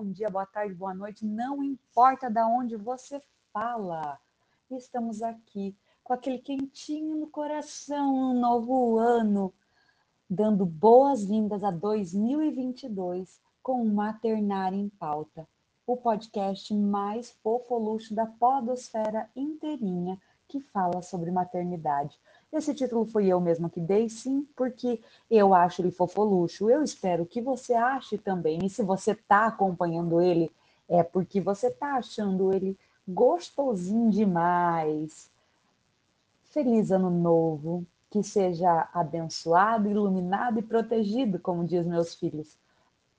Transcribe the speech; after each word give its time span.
bom 0.00 0.12
dia, 0.12 0.30
boa 0.30 0.46
tarde, 0.46 0.72
boa 0.72 0.94
noite, 0.94 1.26
não 1.26 1.62
importa 1.62 2.30
de 2.30 2.40
onde 2.40 2.74
você 2.74 3.20
fala. 3.52 4.18
Estamos 4.70 5.20
aqui 5.20 5.76
com 6.02 6.14
aquele 6.14 6.38
quentinho 6.38 7.16
no 7.16 7.26
coração, 7.26 8.30
um 8.30 8.40
novo 8.40 8.98
ano, 8.98 9.52
dando 10.28 10.64
boas-vindas 10.64 11.62
a 11.62 11.70
2022 11.70 13.42
com 13.62 13.82
o 13.82 13.94
Maternar 13.94 14.72
em 14.72 14.88
Pauta, 14.88 15.46
o 15.86 15.98
podcast 15.98 16.74
mais 16.74 17.32
fofoluxo 17.42 18.14
da 18.14 18.24
podosfera 18.24 19.28
inteirinha 19.36 20.18
que 20.48 20.60
fala 20.60 21.02
sobre 21.02 21.30
maternidade. 21.30 22.18
Esse 22.52 22.74
título 22.74 23.04
foi 23.04 23.26
eu 23.28 23.40
mesma 23.40 23.70
que 23.70 23.80
dei, 23.80 24.08
sim, 24.08 24.46
porque 24.56 25.00
eu 25.30 25.54
acho 25.54 25.82
ele 25.82 25.92
fofoluxo. 25.92 26.68
Eu 26.68 26.82
espero 26.82 27.24
que 27.24 27.40
você 27.40 27.74
ache 27.74 28.18
também. 28.18 28.58
E 28.64 28.68
se 28.70 28.82
você 28.82 29.12
está 29.12 29.46
acompanhando 29.46 30.20
ele, 30.20 30.50
é 30.88 31.02
porque 31.04 31.40
você 31.40 31.68
está 31.68 31.94
achando 31.94 32.52
ele 32.52 32.76
gostosinho 33.06 34.10
demais. 34.10 35.30
Feliz 36.44 36.90
ano 36.90 37.08
novo, 37.08 37.86
que 38.10 38.22
seja 38.24 38.88
abençoado, 38.92 39.88
iluminado 39.88 40.58
e 40.58 40.62
protegido, 40.62 41.38
como 41.38 41.64
diz 41.64 41.86
meus 41.86 42.16
filhos. 42.16 42.58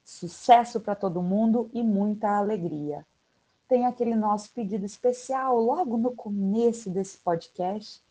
Sucesso 0.03 0.81
para 0.81 0.93
todo 0.93 1.21
mundo 1.21 1.69
e 1.73 1.81
muita 1.81 2.37
alegria. 2.37 3.05
Tem 3.69 3.85
aquele 3.85 4.15
nosso 4.15 4.51
pedido 4.51 4.85
especial 4.85 5.57
logo 5.57 5.97
no 5.97 6.11
começo 6.11 6.89
desse 6.89 7.17
podcast 7.19 8.03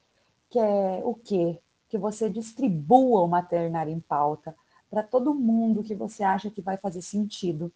que 0.50 0.58
é 0.58 1.00
o 1.04 1.14
quê? 1.14 1.60
Que 1.88 1.96
você 1.96 2.28
distribua 2.28 3.22
o 3.22 3.28
maternário 3.28 3.92
em 3.92 4.00
pauta 4.00 4.54
para 4.90 5.04
todo 5.04 5.32
mundo 5.32 5.84
que 5.84 5.94
você 5.94 6.24
acha 6.24 6.50
que 6.50 6.60
vai 6.60 6.76
fazer 6.76 7.00
sentido. 7.00 7.72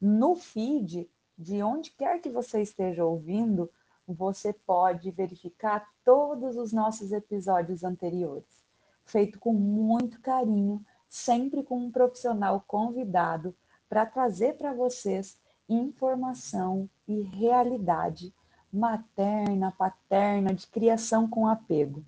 No 0.00 0.34
feed, 0.34 1.08
de 1.38 1.62
onde 1.62 1.92
quer 1.92 2.20
que 2.20 2.28
você 2.28 2.60
esteja 2.60 3.04
ouvindo, 3.04 3.70
você 4.06 4.52
pode 4.52 5.12
verificar 5.12 5.88
todos 6.04 6.56
os 6.56 6.72
nossos 6.72 7.12
episódios 7.12 7.84
anteriores, 7.84 8.64
feito 9.04 9.38
com 9.38 9.52
muito 9.52 10.20
carinho, 10.20 10.84
sempre 11.08 11.62
com 11.62 11.78
um 11.78 11.92
profissional 11.92 12.64
convidado 12.66 13.54
para 13.88 14.04
trazer 14.04 14.56
para 14.56 14.72
vocês 14.72 15.38
informação 15.68 16.90
e 17.06 17.20
realidade 17.20 18.34
materna, 18.72 19.72
paterna, 19.72 20.54
de 20.54 20.66
criação 20.66 21.28
com 21.28 21.46
apego. 21.46 22.04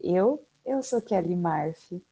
Eu, 0.00 0.44
eu 0.64 0.82
sou 0.82 1.00
Kelly 1.00 1.36
Marf, 1.36 2.02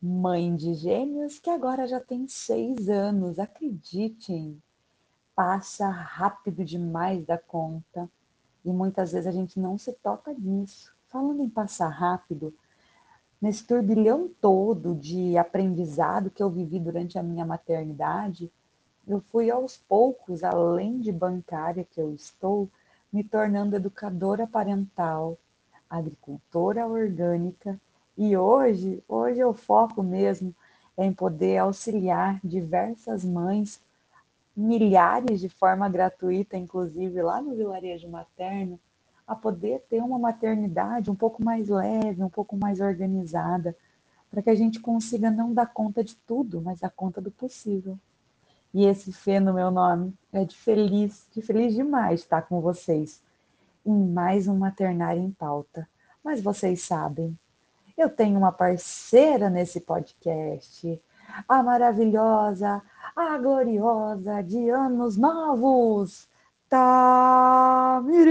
mãe 0.00 0.54
de 0.54 0.74
gêmeos 0.74 1.38
que 1.38 1.48
agora 1.48 1.86
já 1.86 2.00
tem 2.00 2.26
seis 2.26 2.88
anos, 2.88 3.38
acreditem. 3.38 4.60
Passa 5.34 5.88
rápido 5.88 6.64
demais 6.64 7.24
da 7.24 7.38
conta 7.38 8.10
e 8.64 8.70
muitas 8.70 9.12
vezes 9.12 9.26
a 9.26 9.32
gente 9.32 9.58
não 9.58 9.78
se 9.78 9.92
toca 9.92 10.32
nisso. 10.34 10.92
Falando 11.08 11.42
em 11.42 11.48
passar 11.48 11.88
rápido, 11.88 12.54
nesse 13.40 13.64
turbilhão 13.64 14.30
todo 14.40 14.94
de 14.94 15.36
aprendizado 15.36 16.30
que 16.30 16.42
eu 16.42 16.50
vivi 16.50 16.78
durante 16.78 17.18
a 17.18 17.22
minha 17.22 17.44
maternidade, 17.44 18.52
eu 19.06 19.20
fui 19.30 19.50
aos 19.50 19.76
poucos, 19.76 20.44
além 20.44 21.00
de 21.00 21.10
bancária 21.10 21.84
que 21.84 22.00
eu 22.00 22.14
estou, 22.14 22.68
me 23.12 23.22
tornando 23.22 23.76
educadora 23.76 24.46
parental, 24.46 25.36
agricultora 25.88 26.86
orgânica 26.86 27.78
e 28.16 28.36
hoje, 28.36 29.02
hoje 29.06 29.40
eu 29.40 29.52
foco 29.52 30.02
mesmo 30.02 30.54
em 30.96 31.12
poder 31.12 31.58
auxiliar 31.58 32.40
diversas 32.42 33.24
mães, 33.24 33.80
milhares 34.56 35.40
de 35.40 35.48
forma 35.48 35.88
gratuita, 35.88 36.56
inclusive 36.56 37.22
lá 37.22 37.40
no 37.40 37.54
vilarejo 37.54 38.08
materno, 38.08 38.78
a 39.26 39.34
poder 39.34 39.82
ter 39.88 40.02
uma 40.02 40.18
maternidade 40.18 41.10
um 41.10 41.14
pouco 41.14 41.42
mais 41.42 41.68
leve, 41.68 42.22
um 42.22 42.28
pouco 42.28 42.56
mais 42.56 42.80
organizada, 42.80 43.76
para 44.30 44.42
que 44.42 44.50
a 44.50 44.54
gente 44.54 44.80
consiga 44.80 45.30
não 45.30 45.52
dar 45.52 45.66
conta 45.66 46.02
de 46.02 46.16
tudo, 46.16 46.60
mas 46.60 46.80
dar 46.80 46.90
conta 46.90 47.20
do 47.20 47.30
possível. 47.30 47.98
E 48.74 48.86
esse 48.86 49.12
Fê 49.12 49.38
no 49.38 49.52
meu 49.52 49.70
nome 49.70 50.14
é 50.32 50.46
de 50.46 50.56
feliz, 50.56 51.28
de 51.30 51.42
feliz 51.42 51.74
demais 51.74 52.20
estar 52.20 52.40
com 52.42 52.58
vocês 52.62 53.22
em 53.84 54.06
mais 54.08 54.48
um 54.48 54.56
Maternário 54.56 55.20
em 55.20 55.30
Pauta. 55.30 55.86
Mas 56.24 56.40
vocês 56.40 56.80
sabem, 56.80 57.38
eu 57.98 58.08
tenho 58.08 58.38
uma 58.38 58.50
parceira 58.50 59.50
nesse 59.50 59.78
podcast, 59.80 60.98
a 61.46 61.62
maravilhosa, 61.62 62.80
a 63.14 63.36
gloriosa 63.36 64.42
de 64.42 64.70
anos 64.70 65.18
novos, 65.18 66.26
Tamiris! 66.70 68.22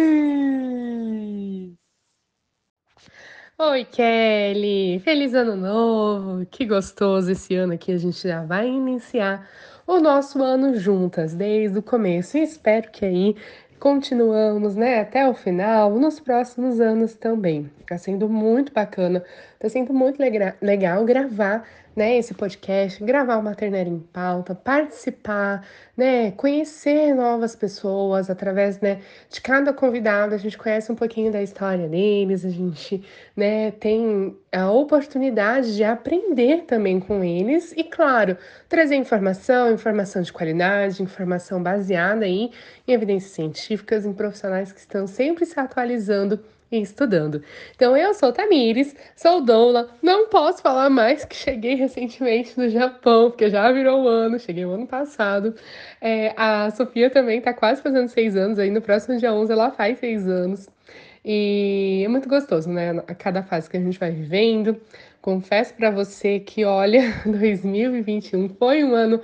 Oi, 3.60 3.86
Kelly! 3.86 5.00
Feliz 5.02 5.36
ano 5.36 5.56
novo! 5.56 6.48
Que 6.48 6.66
gostoso 6.66 7.30
esse 7.30 7.54
ano 7.54 7.74
aqui, 7.74 7.92
a 7.92 7.98
gente 8.00 8.28
já 8.28 8.44
vai 8.44 8.68
iniciar 8.68 9.48
o 9.92 10.00
nosso 10.00 10.42
ano 10.42 10.76
juntas, 10.76 11.34
desde 11.34 11.78
o 11.78 11.84
começo. 11.84 12.38
E 12.38 12.44
espero 12.44 12.90
que 12.90 13.06
aí 13.06 13.36
continuamos, 13.78 14.76
né, 14.76 15.02
até 15.02 15.28
o 15.28 15.34
final, 15.34 15.92
nos 16.00 16.20
próximos 16.20 16.80
anos 16.80 17.16
também. 17.16 17.70
Tá 17.88 17.98
sendo 17.98 18.30
muito 18.30 18.72
bacana, 18.72 19.24
tá 19.60 19.68
sendo 19.68 19.94
muito 19.94 20.18
legal 20.62 21.04
gravar 21.04 21.68
né, 21.96 22.18
esse 22.18 22.34
podcast, 22.34 23.04
gravar 23.04 23.38
o 23.38 23.44
Maternário 23.44 23.92
em 23.92 24.00
Pauta, 24.00 24.56
participar, 24.56 25.66
né, 25.96 26.32
conhecer 26.32 27.14
novas 27.14 27.56
pessoas 27.56 28.30
através, 28.30 28.80
né, 28.80 29.02
de 29.30 29.42
cada 29.42 29.74
convidado, 29.74 30.34
a 30.34 30.38
gente 30.38 30.58
conhece 30.58 30.92
um 30.92 30.96
pouquinho 30.96 31.32
da 31.32 31.42
história 31.42 31.88
deles, 31.88 32.46
a 32.46 32.50
gente, 32.50 33.04
né, 33.36 33.72
tem 33.72 34.38
a 34.52 34.72
oportunidade 34.72 35.76
de 35.76 35.84
aprender 35.84 36.64
também 36.64 37.00
com 37.00 37.24
eles 37.24 37.74
e, 37.76 37.84
claro, 37.84 38.38
trazer 38.70 38.96
informação, 38.96 39.72
informação 39.72 40.22
de 40.22 40.32
qualidade, 40.32 41.04
informação 41.04 41.62
baseada 41.62 42.26
aí 42.26 42.52
em 42.88 42.94
evidências 42.94 43.34
científicas, 43.34 44.06
em 44.06 44.14
profissionais 44.14 44.72
que 44.72 44.80
estão 44.80 45.08
sempre 45.08 45.46
se 45.46 45.60
atualizando 45.60 46.40
estudando. 46.72 47.44
Então, 47.76 47.98
eu 47.98 48.14
sou 48.14 48.32
Tamires, 48.32 48.96
sou 49.16 49.42
doula, 49.42 49.90
não 50.02 50.30
posso 50.30 50.62
falar 50.62 50.90
mais 50.90 51.26
que 51.26 51.36
cheguei 51.36 51.76
recentemente 51.76 52.56
do 52.56 52.70
Japão, 52.70 53.30
porque 53.30 53.50
já 53.50 53.72
virou 53.72 54.04
um 54.04 54.08
ano, 54.08 54.40
cheguei 54.40 54.66
o 54.66 54.72
ano 54.72 54.88
passado. 54.88 55.56
É, 56.00 56.34
a 56.38 56.72
Sofia 56.72 57.10
também 57.10 57.40
está 57.40 57.54
quase 57.54 57.82
fazendo 57.82 58.08
seis 58.08 58.36
anos, 58.36 58.60
aí 58.60 58.70
no 58.70 58.82
próximo 58.82 59.18
dia 59.18 59.34
11 59.34 59.52
ela 59.52 59.72
faz 59.72 60.00
seis 60.00 60.28
anos. 60.28 60.70
E 61.24 62.02
é 62.04 62.08
muito 62.08 62.28
gostoso, 62.28 62.70
né? 62.70 62.92
A 63.08 63.16
cada 63.16 63.44
fase 63.44 63.70
que 63.70 63.78
a 63.78 63.80
gente 63.80 64.00
vai 64.00 64.12
vivendo. 64.12 64.80
Confesso 65.22 65.74
para 65.76 65.92
você 65.92 66.40
que, 66.40 66.66
olha, 66.66 67.02
2021 67.26 68.50
foi 68.50 68.84
um 68.84 68.96
ano 68.96 69.22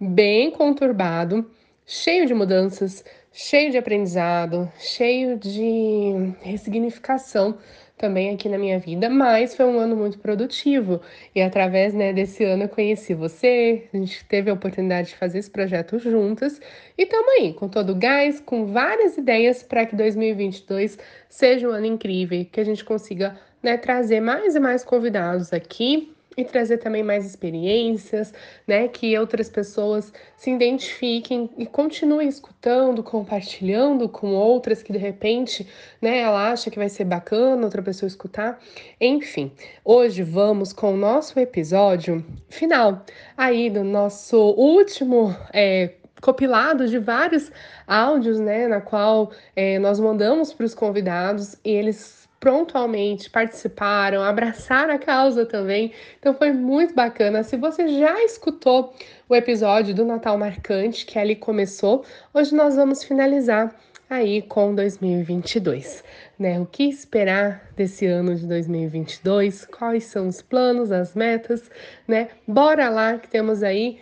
bem 0.00 0.50
conturbado, 0.50 1.50
cheio 1.84 2.24
de 2.24 2.32
mudanças, 2.32 3.04
cheio 3.32 3.70
de 3.70 3.78
aprendizado, 3.78 4.70
cheio 4.78 5.38
de 5.38 6.34
ressignificação 6.42 7.58
também 7.96 8.32
aqui 8.34 8.48
na 8.48 8.56
minha 8.56 8.78
vida, 8.78 9.10
mas 9.10 9.54
foi 9.54 9.66
um 9.66 9.78
ano 9.78 9.94
muito 9.94 10.18
produtivo. 10.18 11.00
E 11.34 11.42
através 11.42 11.92
né, 11.92 12.12
desse 12.12 12.42
ano 12.44 12.64
eu 12.64 12.68
conheci 12.68 13.12
você, 13.12 13.88
a 13.92 13.96
gente 13.98 14.24
teve 14.24 14.50
a 14.50 14.54
oportunidade 14.54 15.08
de 15.08 15.16
fazer 15.16 15.38
esse 15.38 15.50
projeto 15.50 15.98
juntas 15.98 16.60
e 16.96 17.02
estamos 17.02 17.28
aí 17.34 17.52
com 17.52 17.68
todo 17.68 17.90
o 17.90 17.94
gás, 17.94 18.40
com 18.40 18.66
várias 18.66 19.18
ideias 19.18 19.62
para 19.62 19.84
que 19.84 19.94
2022 19.94 20.98
seja 21.28 21.68
um 21.68 21.72
ano 21.72 21.86
incrível, 21.86 22.46
que 22.50 22.60
a 22.60 22.64
gente 22.64 22.84
consiga 22.84 23.38
né, 23.62 23.76
trazer 23.76 24.20
mais 24.20 24.54
e 24.54 24.60
mais 24.60 24.82
convidados 24.82 25.52
aqui 25.52 26.14
e 26.36 26.44
trazer 26.44 26.78
também 26.78 27.02
mais 27.02 27.26
experiências, 27.26 28.32
né? 28.66 28.88
Que 28.88 29.18
outras 29.18 29.48
pessoas 29.48 30.12
se 30.36 30.50
identifiquem 30.50 31.50
e 31.58 31.66
continuem 31.66 32.28
escutando, 32.28 33.02
compartilhando 33.02 34.08
com 34.08 34.28
outras 34.34 34.82
que 34.82 34.92
de 34.92 34.98
repente, 34.98 35.66
né, 36.00 36.20
ela 36.20 36.50
acha 36.50 36.70
que 36.70 36.78
vai 36.78 36.88
ser 36.88 37.04
bacana 37.04 37.64
outra 37.64 37.82
pessoa 37.82 38.06
escutar. 38.06 38.58
Enfim, 39.00 39.52
hoje 39.84 40.22
vamos 40.22 40.72
com 40.72 40.94
o 40.94 40.96
nosso 40.96 41.38
episódio 41.38 42.24
final 42.48 43.04
aí 43.36 43.68
do 43.68 43.82
nosso 43.82 44.36
último 44.36 45.34
é, 45.52 45.94
compilado 46.20 46.86
de 46.86 46.98
vários 46.98 47.50
áudios, 47.86 48.38
né, 48.38 48.68
na 48.68 48.80
qual 48.80 49.32
é, 49.56 49.78
nós 49.78 49.98
mandamos 49.98 50.52
para 50.52 50.66
os 50.66 50.74
convidados 50.74 51.56
e 51.64 51.70
eles 51.70 52.19
prontamente 52.40 53.28
participaram, 53.28 54.22
abraçaram 54.22 54.94
a 54.94 54.98
causa 54.98 55.44
também. 55.44 55.92
Então 56.18 56.32
foi 56.34 56.52
muito 56.52 56.94
bacana. 56.94 57.42
Se 57.42 57.56
você 57.56 57.86
já 57.86 58.24
escutou 58.24 58.94
o 59.28 59.36
episódio 59.36 59.94
do 59.94 60.06
Natal 60.06 60.38
Marcante, 60.38 61.04
que 61.04 61.18
ali 61.18 61.36
começou, 61.36 62.02
hoje 62.32 62.54
nós 62.54 62.76
vamos 62.76 63.04
finalizar 63.04 63.76
aí 64.08 64.42
com 64.42 64.74
2022, 64.74 66.02
né? 66.38 66.58
O 66.58 66.66
que 66.66 66.84
esperar 66.84 67.70
desse 67.76 68.06
ano 68.06 68.34
de 68.34 68.46
2022? 68.46 69.66
Quais 69.66 70.04
são 70.04 70.26
os 70.26 70.40
planos, 70.42 70.90
as 70.90 71.14
metas, 71.14 71.70
né? 72.08 72.28
Bora 72.48 72.88
lá 72.88 73.18
que 73.18 73.28
temos 73.28 73.62
aí 73.62 74.00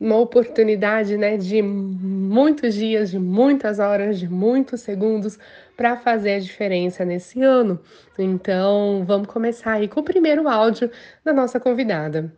uma 0.00 0.16
oportunidade, 0.16 1.18
né, 1.18 1.36
de 1.36 1.60
muitos 1.60 2.74
dias, 2.74 3.10
de 3.10 3.18
muitas 3.18 3.78
horas, 3.78 4.18
de 4.18 4.26
muitos 4.26 4.80
segundos 4.80 5.38
para 5.80 5.96
fazer 5.96 6.34
a 6.34 6.40
diferença 6.40 7.06
nesse 7.06 7.40
ano. 7.40 7.80
Então, 8.18 9.02
vamos 9.06 9.28
começar 9.28 9.72
aí 9.72 9.88
com 9.88 10.00
o 10.00 10.04
primeiro 10.04 10.46
áudio 10.46 10.90
da 11.24 11.32
nossa 11.32 11.58
convidada. 11.58 12.36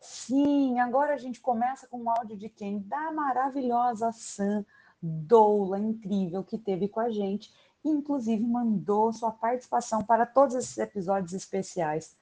Sim, 0.00 0.80
agora 0.80 1.12
a 1.12 1.18
gente 1.18 1.42
começa 1.42 1.86
com 1.86 1.98
um 1.98 2.08
áudio 2.08 2.38
de 2.38 2.48
quem? 2.48 2.78
Da 2.78 3.12
maravilhosa 3.12 4.10
Sam 4.12 4.64
Doula, 5.02 5.78
incrível, 5.78 6.42
que 6.42 6.56
teve 6.56 6.88
com 6.88 7.00
a 7.00 7.10
gente 7.10 7.52
e, 7.84 7.90
inclusive, 7.90 8.42
mandou 8.42 9.12
sua 9.12 9.30
participação 9.30 10.02
para 10.02 10.24
todos 10.24 10.54
esses 10.54 10.78
episódios 10.78 11.34
especiais. 11.34 12.16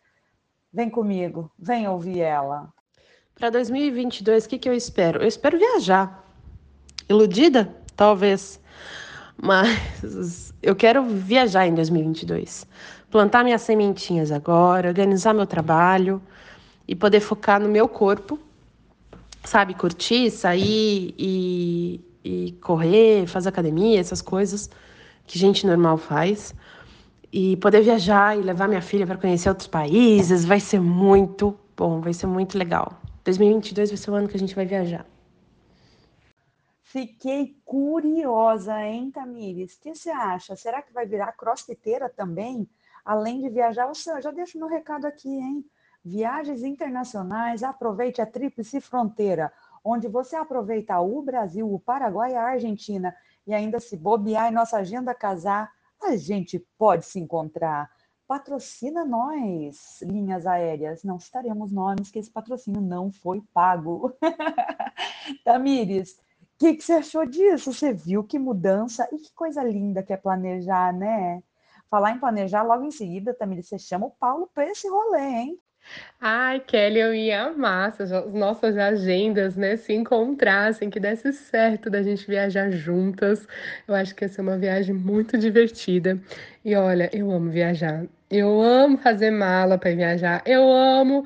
Vem 0.72 0.90
comigo, 0.90 1.52
vem 1.56 1.86
ouvir 1.86 2.18
ela. 2.18 2.74
Para 3.36 3.50
2022, 3.50 4.44
o 4.44 4.48
que, 4.48 4.58
que 4.58 4.68
eu 4.68 4.74
espero? 4.74 5.22
Eu 5.22 5.28
espero 5.28 5.56
viajar. 5.56 6.26
Iludida? 7.08 7.72
Talvez. 7.94 8.60
Mas 9.42 10.52
eu 10.62 10.76
quero 10.76 11.02
viajar 11.04 11.66
em 11.66 11.74
2022. 11.74 12.66
Plantar 13.10 13.42
minhas 13.42 13.62
sementinhas 13.62 14.30
agora, 14.30 14.88
organizar 14.88 15.32
meu 15.32 15.46
trabalho 15.46 16.20
e 16.86 16.94
poder 16.94 17.20
focar 17.20 17.60
no 17.60 17.68
meu 17.68 17.88
corpo. 17.88 18.38
Sabe, 19.42 19.72
curtir, 19.72 20.30
sair 20.30 21.14
e, 21.18 22.00
e 22.22 22.52
correr, 22.60 23.26
fazer 23.26 23.48
academia, 23.48 23.98
essas 23.98 24.20
coisas 24.20 24.68
que 25.26 25.38
gente 25.38 25.66
normal 25.66 25.96
faz. 25.96 26.54
E 27.32 27.56
poder 27.56 27.80
viajar 27.82 28.36
e 28.36 28.42
levar 28.42 28.68
minha 28.68 28.82
filha 28.82 29.06
para 29.06 29.16
conhecer 29.16 29.48
outros 29.48 29.68
países 29.68 30.44
vai 30.44 30.60
ser 30.60 30.80
muito 30.80 31.56
bom, 31.74 32.00
vai 32.00 32.12
ser 32.12 32.26
muito 32.26 32.58
legal. 32.58 33.00
2022 33.24 33.90
vai 33.90 33.96
ser 33.96 34.10
o 34.10 34.14
ano 34.14 34.28
que 34.28 34.36
a 34.36 34.38
gente 34.38 34.54
vai 34.54 34.66
viajar. 34.66 35.06
Fiquei 36.90 37.56
curiosa, 37.64 38.84
hein, 38.84 39.12
Tamires? 39.12 39.76
O 39.76 39.80
que 39.80 39.94
você 39.94 40.10
acha? 40.10 40.56
Será 40.56 40.82
que 40.82 40.92
vai 40.92 41.06
virar 41.06 41.30
crossfiteira 41.34 42.08
também? 42.08 42.68
Além 43.04 43.40
de 43.40 43.48
viajar, 43.48 43.86
eu 43.86 44.20
já 44.20 44.32
deixo 44.32 44.58
meu 44.58 44.66
recado 44.66 45.04
aqui, 45.04 45.28
hein? 45.28 45.64
Viagens 46.04 46.64
internacionais, 46.64 47.62
aproveite 47.62 48.20
a 48.20 48.26
Tríplice 48.26 48.80
Fronteira, 48.80 49.52
onde 49.84 50.08
você 50.08 50.34
aproveita 50.34 50.98
o 50.98 51.22
Brasil, 51.22 51.72
o 51.72 51.78
Paraguai 51.78 52.32
e 52.32 52.36
a 52.36 52.42
Argentina, 52.42 53.14
e 53.46 53.54
ainda 53.54 53.78
se 53.78 53.96
bobear 53.96 54.50
em 54.50 54.54
nossa 54.54 54.78
agenda 54.78 55.14
casar, 55.14 55.70
a 56.02 56.16
gente 56.16 56.58
pode 56.76 57.06
se 57.06 57.20
encontrar. 57.20 57.88
Patrocina 58.26 59.04
nós, 59.04 60.02
linhas 60.02 60.44
aéreas. 60.44 61.04
Não 61.04 61.20
citaremos 61.20 61.70
nomes, 61.70 62.10
que 62.10 62.18
esse 62.18 62.30
patrocínio 62.32 62.80
não 62.80 63.12
foi 63.12 63.40
pago. 63.54 64.12
Tamires, 65.44 66.18
o 66.18 66.29
que, 66.60 66.74
que 66.74 66.84
você 66.84 66.92
achou 66.92 67.24
disso? 67.26 67.72
Você 67.72 67.92
viu 67.92 68.22
que 68.22 68.38
mudança 68.38 69.08
e 69.12 69.16
que 69.18 69.32
coisa 69.34 69.62
linda 69.64 70.02
que 70.02 70.12
é 70.12 70.16
planejar, 70.16 70.92
né? 70.92 71.42
Falar 71.90 72.12
em 72.12 72.20
planejar, 72.20 72.62
logo 72.62 72.84
em 72.84 72.90
seguida, 72.90 73.34
Tamires, 73.34 73.66
você 73.68 73.78
chama 73.78 74.06
o 74.06 74.10
Paulo 74.10 74.48
para 74.54 74.66
esse 74.70 74.86
rolê, 74.88 75.20
hein? 75.20 75.60
Ai, 76.20 76.60
Kelly, 76.60 77.00
eu 77.00 77.14
ia 77.14 77.44
amar 77.44 77.92
se 77.94 78.02
as 78.02 78.10
nossas 78.32 78.76
agendas, 78.76 79.56
né, 79.56 79.76
se 79.76 79.94
encontrassem, 79.94 80.90
que 80.90 81.00
desse 81.00 81.32
certo 81.32 81.88
da 81.88 82.02
gente 82.02 82.26
viajar 82.26 82.70
juntas. 82.70 83.46
Eu 83.88 83.94
acho 83.94 84.14
que 84.14 84.24
ia 84.24 84.28
ser 84.28 84.42
uma 84.42 84.58
viagem 84.58 84.94
muito 84.94 85.38
divertida. 85.38 86.20
E 86.64 86.76
olha, 86.76 87.08
eu 87.12 87.30
amo 87.30 87.50
viajar. 87.50 88.04
Eu 88.30 88.60
amo 88.60 88.98
fazer 88.98 89.30
mala 89.30 89.78
para 89.78 89.94
viajar. 89.94 90.42
Eu 90.46 90.70
amo 90.70 91.24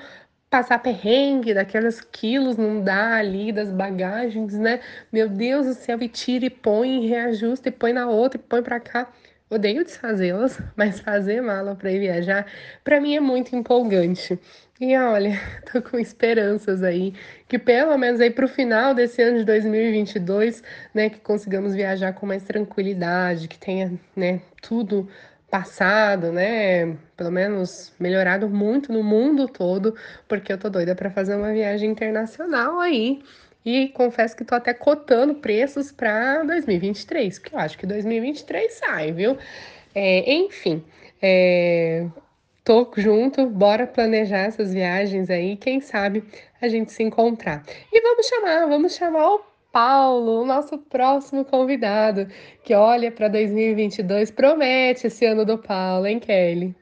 passar 0.55 0.79
perrengue 0.79 1.53
daqueles 1.53 2.01
quilos 2.01 2.57
não 2.57 2.81
dá 2.81 3.17
ali 3.17 3.51
das 3.51 3.73
bagagens, 3.73 4.55
né? 4.55 4.79
Meu 5.13 5.29
Deus 5.29 5.67
do 5.67 5.75
céu, 5.75 6.01
e 6.01 6.07
tira 6.07 6.47
e 6.47 6.51
põe, 6.51 7.05
e 7.05 7.09
reajusta 7.09 7.71
e 7.71 7.73
põe 7.73 7.93
na 7.93 8.09
outra 8.09 8.39
e 8.39 8.45
põe 8.45 8.63
para 8.63 8.79
cá. 8.79 9.11
Odeio 9.51 9.83
desfazê-las, 9.83 10.61
mas 10.77 11.01
fazer 11.01 11.41
mala 11.41 11.75
para 11.75 11.91
ir 11.91 11.99
viajar, 11.99 12.47
para 12.85 13.01
mim 13.01 13.17
é 13.17 13.21
muito 13.21 13.57
empolgante. 13.57 14.39
E 14.81 14.97
olha, 14.97 15.33
tô 15.73 15.83
com 15.83 15.99
esperanças 15.99 16.85
aí 16.85 17.13
que 17.49 17.59
pelo 17.59 17.99
menos 17.99 18.21
aí 18.21 18.31
para 18.31 18.45
o 18.45 18.49
final 18.49 18.95
desse 18.95 19.21
ano 19.23 19.39
de 19.39 19.45
2022, 19.45 20.63
né, 20.95 21.11
que 21.11 21.19
consigamos 21.19 21.75
viajar 21.75 22.13
com 22.13 22.27
mais 22.27 22.45
tranquilidade, 22.45 23.49
que 23.49 23.59
tenha, 23.59 23.93
né, 24.15 24.41
tudo 24.63 25.09
passado, 25.55 26.33
né, 26.33 26.97
pelo 27.17 27.31
menos 27.31 27.93
melhorado 28.01 28.49
muito 28.49 28.93
no 28.93 29.05
mundo 29.05 29.47
todo, 29.47 29.95
porque 30.27 30.53
eu 30.53 30.59
tô 30.59 30.69
doida 30.69 30.97
para 30.97 31.09
fazer 31.11 31.37
uma 31.37 31.53
viagem 31.53 31.93
internacional 31.93 32.81
aí 32.81 33.23
e 33.65 33.91
confesso 33.91 34.37
que 34.37 34.45
tô 34.45 34.57
até 34.57 34.75
cotando 34.75 35.37
preços 35.37 35.93
para 35.93 36.43
2023, 36.43 37.39
porque 37.39 37.55
eu 37.55 37.61
acho 37.61 37.79
que 37.79 37.87
2023 37.87 38.73
sai, 38.73 39.13
viu? 39.13 39.39
É, 39.95 40.33
enfim, 40.35 40.83
é, 41.23 42.05
tô 42.65 42.91
junto, 42.97 43.47
bora 43.47 43.87
planejar 43.87 44.47
essas 44.47 44.75
viagens 44.75 45.31
aí, 45.31 45.57
quem 45.57 45.81
sabe 45.81 46.25
a 46.61 46.67
gente 46.67 46.93
se 46.93 47.05
encontrar. 47.05 47.63
E 47.93 48.01
vamos 48.01 48.27
chamar, 48.27 48.67
vamos 48.67 48.97
chamar 48.97 49.35
o 49.35 49.54
Paulo, 49.75 50.41
o 50.41 50.47
nosso 50.47 50.79
próximo 50.79 51.45
convidado, 51.45 52.29
que 52.63 52.73
olha 52.73 53.11
para 53.11 53.27
2022, 53.27 54.31
promete 54.31 55.09
esse 55.09 55.27
ano 55.27 55.45
do 55.45 55.59
Paulo, 55.59 56.07
hein, 56.07 56.21
Kelly? 56.21 56.73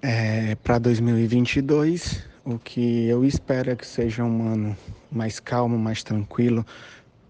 É, 0.00 0.54
para 0.54 0.78
2022, 0.78 2.26
o 2.42 2.58
que 2.58 3.06
eu 3.06 3.22
espero 3.22 3.70
é 3.70 3.76
que 3.76 3.86
seja 3.86 4.24
um 4.24 4.50
ano 4.50 4.74
mais 5.12 5.38
calmo, 5.38 5.78
mais 5.78 6.02
tranquilo, 6.02 6.64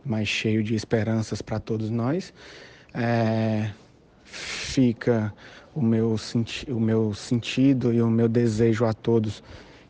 mais 0.05 0.29
cheio 0.29 0.62
de 0.62 0.77
esperanças 0.77 1.43
para 1.43 1.59
todos 1.59 1.91
nós. 1.91 2.32
É, 2.94 3.73
fica 4.23 5.35
o 5.75 5.82
meu, 5.82 6.15
o 6.69 6.79
meu 6.79 7.12
sentido 7.12 7.93
e 7.93 8.00
o 8.00 8.09
meu 8.09 8.29
desejo 8.29 8.85
a 8.85 8.93
todos 8.93 9.43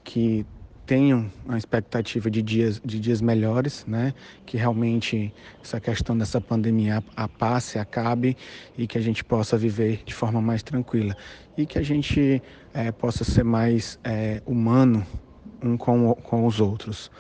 que 0.03 0.47
tenham 0.87 1.31
a 1.49 1.57
expectativa 1.57 2.31
de 2.31 2.43
dias, 2.43 2.81
de 2.85 3.01
dias 3.01 3.21
melhores, 3.21 3.85
né? 3.87 4.15
que 4.45 4.57
realmente 4.57 5.33
essa 5.63 5.81
questão 5.81 6.17
dessa 6.17 6.41
pandemia 6.41 7.03
a, 7.17 7.29
passe, 7.29 7.79
acabe 7.79 8.37
e 8.77 8.87
que 8.87 8.99
a 8.99 9.01
gente 9.01 9.25
possa 9.25 9.57
viver 9.57 10.03
de 10.05 10.15
forma 10.15 10.41
mais 10.41 10.63
tranquila 10.63 11.17
e 11.57 11.67
que 11.67 11.79
a 11.79 11.83
gente 11.83 12.43
é, 12.73 12.93
possa 12.93 13.25
ser 13.25 13.45
mais 13.45 13.99
é, 14.05 14.43
humano 14.47 15.07
um 15.63 15.77
com, 15.77 16.15
com 16.15 16.47
os 16.47 16.61
outros. 16.61 17.11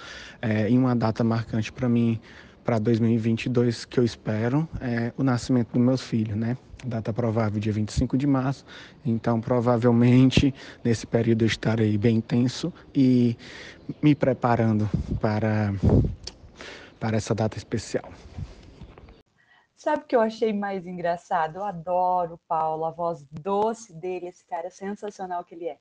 É, 0.40 0.70
e 0.70 0.76
uma 0.76 0.94
data 0.94 1.24
marcante 1.24 1.72
para 1.72 1.88
mim, 1.88 2.20
para 2.62 2.78
2022, 2.78 3.84
que 3.84 3.98
eu 3.98 4.04
espero, 4.04 4.68
é 4.80 5.12
o 5.16 5.22
nascimento 5.22 5.72
dos 5.72 5.82
meus 5.82 6.02
filhos, 6.02 6.36
né? 6.36 6.56
Data 6.84 7.12
provável 7.12 7.58
dia 7.58 7.72
25 7.72 8.16
de 8.18 8.26
março, 8.26 8.64
então 9.04 9.40
provavelmente 9.40 10.54
nesse 10.84 11.06
período 11.06 11.42
eu 11.42 11.46
estarei 11.46 11.96
bem 11.96 12.16
intenso 12.16 12.72
e 12.94 13.36
me 14.02 14.14
preparando 14.14 14.88
para, 15.20 15.72
para 17.00 17.16
essa 17.16 17.34
data 17.34 17.56
especial. 17.56 18.12
Sabe 19.74 20.04
o 20.04 20.06
que 20.06 20.16
eu 20.16 20.20
achei 20.20 20.52
mais 20.52 20.86
engraçado? 20.86 21.56
Eu 21.56 21.64
adoro 21.64 22.34
o 22.34 22.40
Paulo, 22.48 22.84
a 22.84 22.90
voz 22.90 23.24
doce 23.30 23.92
dele, 23.92 24.28
esse 24.28 24.44
cara 24.46 24.70
sensacional 24.70 25.44
que 25.44 25.54
ele 25.54 25.68
é. 25.68 25.78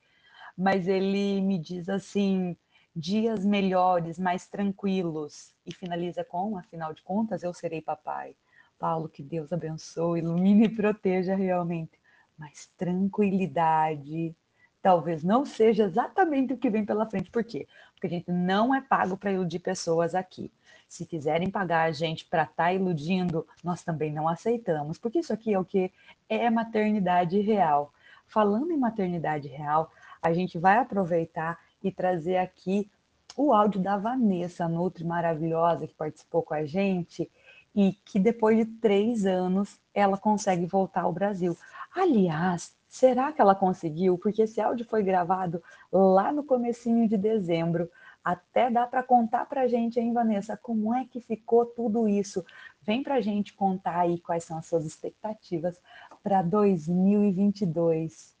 Mas 0.56 0.86
ele 0.86 1.40
me 1.40 1.58
diz 1.58 1.88
assim: 1.88 2.56
dias 2.94 3.44
melhores, 3.44 4.18
mais 4.18 4.46
tranquilos, 4.46 5.54
e 5.64 5.74
finaliza 5.74 6.22
com: 6.22 6.58
afinal 6.58 6.92
de 6.92 7.02
contas, 7.02 7.42
eu 7.42 7.54
serei 7.54 7.80
papai. 7.80 8.36
Paulo, 8.78 9.08
que 9.08 9.22
Deus 9.22 9.52
abençoe, 9.52 10.20
ilumine 10.20 10.66
e 10.66 10.68
proteja 10.68 11.34
realmente. 11.34 11.98
Mas 12.38 12.70
tranquilidade, 12.76 14.34
talvez 14.82 15.22
não 15.24 15.46
seja 15.46 15.84
exatamente 15.84 16.52
o 16.52 16.58
que 16.58 16.68
vem 16.68 16.84
pela 16.84 17.06
frente. 17.06 17.30
Por 17.30 17.44
quê? 17.44 17.66
Porque 17.94 18.06
a 18.06 18.10
gente 18.10 18.30
não 18.30 18.74
é 18.74 18.80
pago 18.80 19.16
para 19.16 19.32
iludir 19.32 19.60
pessoas 19.60 20.14
aqui. 20.14 20.52
Se 20.88 21.06
quiserem 21.06 21.50
pagar 21.50 21.84
a 21.84 21.92
gente 21.92 22.26
para 22.26 22.42
estar 22.42 22.64
tá 22.64 22.72
iludindo, 22.72 23.46
nós 23.62 23.82
também 23.82 24.12
não 24.12 24.28
aceitamos, 24.28 24.98
porque 24.98 25.20
isso 25.20 25.32
aqui 25.32 25.54
é 25.54 25.58
o 25.58 25.64
que 25.64 25.90
é 26.28 26.50
maternidade 26.50 27.40
real. 27.40 27.92
Falando 28.26 28.72
em 28.72 28.78
maternidade 28.78 29.48
real, 29.48 29.90
a 30.20 30.32
gente 30.32 30.58
vai 30.58 30.78
aproveitar 30.78 31.58
e 31.82 31.90
trazer 31.90 32.36
aqui 32.36 32.90
o 33.36 33.52
áudio 33.52 33.80
da 33.80 33.96
Vanessa 33.96 34.68
Nutri, 34.68 35.04
maravilhosa, 35.04 35.86
que 35.86 35.94
participou 35.94 36.42
com 36.42 36.54
a 36.54 36.64
gente 36.64 37.30
e 37.74 37.92
que 38.04 38.18
depois 38.18 38.56
de 38.56 38.64
três 38.64 39.26
anos 39.26 39.78
ela 39.92 40.16
consegue 40.16 40.66
voltar 40.66 41.02
ao 41.02 41.12
Brasil. 41.12 41.56
Aliás, 41.94 42.76
será 42.88 43.32
que 43.32 43.40
ela 43.40 43.54
conseguiu? 43.54 44.16
Porque 44.18 44.42
esse 44.42 44.60
áudio 44.60 44.86
foi 44.86 45.02
gravado 45.02 45.62
lá 45.92 46.32
no 46.32 46.44
comecinho 46.44 47.08
de 47.08 47.16
dezembro. 47.16 47.90
Até 48.22 48.70
dá 48.70 48.86
para 48.86 49.02
contar 49.02 49.46
para 49.46 49.62
a 49.62 49.68
gente, 49.68 49.98
hein, 50.00 50.12
Vanessa, 50.12 50.56
como 50.56 50.94
é 50.94 51.04
que 51.04 51.20
ficou 51.20 51.66
tudo 51.66 52.08
isso? 52.08 52.44
Vem 52.80 53.02
para 53.02 53.16
a 53.16 53.20
gente 53.20 53.52
contar 53.52 53.98
aí 54.00 54.18
quais 54.20 54.44
são 54.44 54.56
as 54.56 54.66
suas 54.66 54.86
expectativas 54.86 55.78
para 56.22 56.40
2022. 56.40 58.34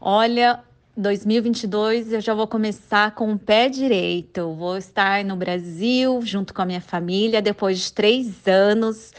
Olha, 0.00 0.62
2022 0.98 2.12
eu 2.12 2.20
já 2.20 2.34
vou 2.34 2.48
começar 2.48 3.12
com 3.12 3.32
o 3.32 3.38
pé 3.38 3.68
direito. 3.68 4.52
Vou 4.54 4.76
estar 4.76 5.24
no 5.24 5.36
Brasil 5.36 6.20
junto 6.22 6.52
com 6.52 6.60
a 6.60 6.66
minha 6.66 6.80
família 6.80 7.40
depois 7.40 7.78
de 7.78 7.92
três 7.92 8.48
anos, 8.48 9.12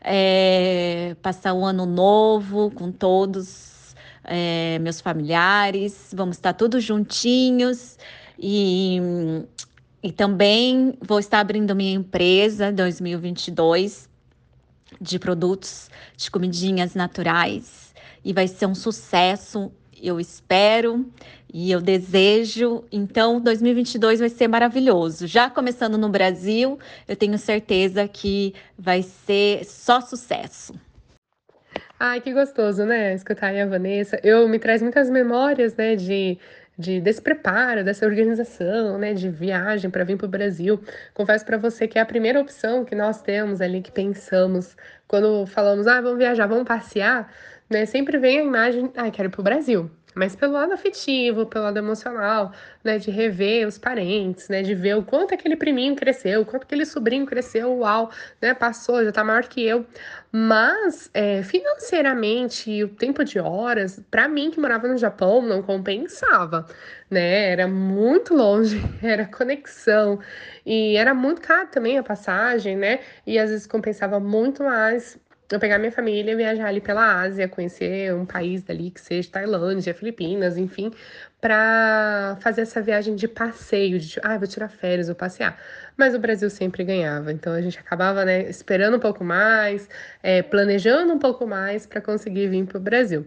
é, 0.00 1.14
passar 1.20 1.52
um 1.52 1.66
ano 1.66 1.84
novo 1.84 2.70
com 2.70 2.90
todos 2.90 3.94
é, 4.24 4.78
meus 4.78 5.02
familiares. 5.02 6.08
Vamos 6.16 6.38
estar 6.38 6.54
todos 6.54 6.82
juntinhos 6.82 7.98
e, 8.38 8.98
e 10.02 10.10
também 10.12 10.94
vou 11.06 11.18
estar 11.18 11.40
abrindo 11.40 11.76
minha 11.76 11.92
empresa 11.92 12.72
2022 12.72 14.08
de 14.98 15.18
produtos 15.18 15.90
de 16.16 16.30
comidinhas 16.30 16.94
naturais 16.94 17.94
e 18.24 18.32
vai 18.32 18.48
ser 18.48 18.64
um 18.64 18.74
sucesso 18.74 19.70
eu 20.02 20.20
espero 20.20 21.06
e 21.52 21.70
eu 21.70 21.80
desejo. 21.80 22.84
Então, 22.90 23.40
2022 23.40 24.20
vai 24.20 24.28
ser 24.28 24.48
maravilhoso. 24.48 25.26
Já 25.26 25.48
começando 25.48 25.96
no 25.96 26.08
Brasil, 26.08 26.78
eu 27.06 27.16
tenho 27.16 27.38
certeza 27.38 28.06
que 28.08 28.54
vai 28.78 29.02
ser 29.02 29.64
só 29.64 30.00
sucesso. 30.00 30.74
Ai, 31.98 32.20
que 32.20 32.32
gostoso, 32.32 32.84
né? 32.84 33.14
Escutar 33.14 33.48
aí 33.48 33.60
a 33.60 33.66
Vanessa. 33.66 34.20
Eu 34.22 34.46
me 34.48 34.58
traz 34.58 34.82
muitas 34.82 35.08
memórias, 35.08 35.74
né, 35.74 35.96
de 35.96 36.38
de 36.78 37.00
desse 37.00 37.22
preparo, 37.22 37.82
dessa 37.82 38.04
organização, 38.04 38.98
né, 38.98 39.14
de 39.14 39.28
viagem 39.30 39.90
para 39.90 40.04
vir 40.04 40.16
para 40.16 40.26
o 40.26 40.28
Brasil. 40.28 40.80
Confesso 41.14 41.44
para 41.44 41.56
você 41.56 41.88
que 41.88 41.98
é 41.98 42.02
a 42.02 42.06
primeira 42.06 42.40
opção 42.40 42.84
que 42.84 42.94
nós 42.94 43.22
temos 43.22 43.60
ali, 43.60 43.80
que 43.80 43.90
pensamos 43.90 44.76
quando 45.08 45.46
falamos, 45.46 45.86
ah, 45.86 46.00
vamos 46.00 46.18
viajar, 46.18 46.46
vamos 46.46 46.64
passear, 46.64 47.32
né, 47.68 47.86
sempre 47.86 48.18
vem 48.18 48.40
a 48.40 48.44
imagem, 48.44 48.90
ah, 48.96 49.10
quero 49.10 49.28
ir 49.28 49.32
para 49.32 49.40
o 49.40 49.44
Brasil 49.44 49.90
mas 50.16 50.34
pelo 50.34 50.54
lado 50.54 50.72
afetivo, 50.72 51.44
pelo 51.44 51.66
lado 51.66 51.76
emocional, 51.76 52.50
né, 52.82 52.98
de 52.98 53.10
rever 53.10 53.68
os 53.68 53.76
parentes, 53.76 54.48
né, 54.48 54.62
de 54.62 54.74
ver 54.74 54.96
o 54.96 55.02
quanto 55.02 55.34
aquele 55.34 55.56
priminho 55.56 55.94
cresceu, 55.94 56.40
o 56.40 56.44
quanto 56.46 56.62
aquele 56.62 56.86
sobrinho 56.86 57.26
cresceu, 57.26 57.80
uau, 57.80 58.10
né, 58.40 58.54
passou, 58.54 59.04
já 59.04 59.12
tá 59.12 59.22
maior 59.22 59.44
que 59.44 59.62
eu. 59.62 59.84
Mas 60.32 61.10
é, 61.12 61.42
financeiramente, 61.42 62.82
o 62.82 62.88
tempo 62.88 63.22
de 63.24 63.38
horas, 63.38 64.00
para 64.10 64.26
mim 64.26 64.50
que 64.50 64.58
morava 64.58 64.88
no 64.88 64.96
Japão, 64.96 65.42
não 65.42 65.62
compensava, 65.62 66.64
né? 67.10 67.50
Era 67.50 67.68
muito 67.68 68.34
longe, 68.34 68.80
era 69.02 69.26
conexão 69.26 70.18
e 70.64 70.96
era 70.96 71.14
muito 71.14 71.40
caro 71.42 71.68
também 71.68 71.98
a 71.98 72.02
passagem, 72.02 72.76
né? 72.76 73.00
E 73.26 73.38
às 73.38 73.50
vezes 73.50 73.66
compensava 73.66 74.18
muito 74.20 74.62
mais 74.62 75.18
eu 75.50 75.60
pegar 75.60 75.78
minha 75.78 75.92
família 75.92 76.32
e 76.32 76.36
viajar 76.36 76.66
ali 76.66 76.80
pela 76.80 77.20
Ásia, 77.20 77.48
conhecer 77.48 78.12
um 78.14 78.26
país 78.26 78.62
dali 78.62 78.90
que 78.90 79.00
seja 79.00 79.30
Tailândia, 79.30 79.94
Filipinas, 79.94 80.56
enfim, 80.56 80.90
para 81.40 82.36
fazer 82.40 82.62
essa 82.62 82.82
viagem 82.82 83.14
de 83.14 83.28
passeio, 83.28 84.00
de 84.00 84.18
ah, 84.22 84.36
vou 84.36 84.48
tirar 84.48 84.68
férias, 84.68 85.06
vou 85.06 85.14
passear. 85.14 85.56
Mas 85.96 86.14
o 86.14 86.18
Brasil 86.18 86.50
sempre 86.50 86.82
ganhava, 86.82 87.32
então 87.32 87.52
a 87.52 87.60
gente 87.62 87.78
acabava, 87.78 88.24
né, 88.24 88.48
esperando 88.50 88.96
um 88.96 89.00
pouco 89.00 89.22
mais, 89.22 89.88
é, 90.22 90.42
planejando 90.42 91.12
um 91.12 91.18
pouco 91.18 91.46
mais 91.46 91.86
para 91.86 92.00
conseguir 92.00 92.48
vir 92.48 92.66
para 92.66 92.78
o 92.78 92.80
Brasil. 92.80 93.26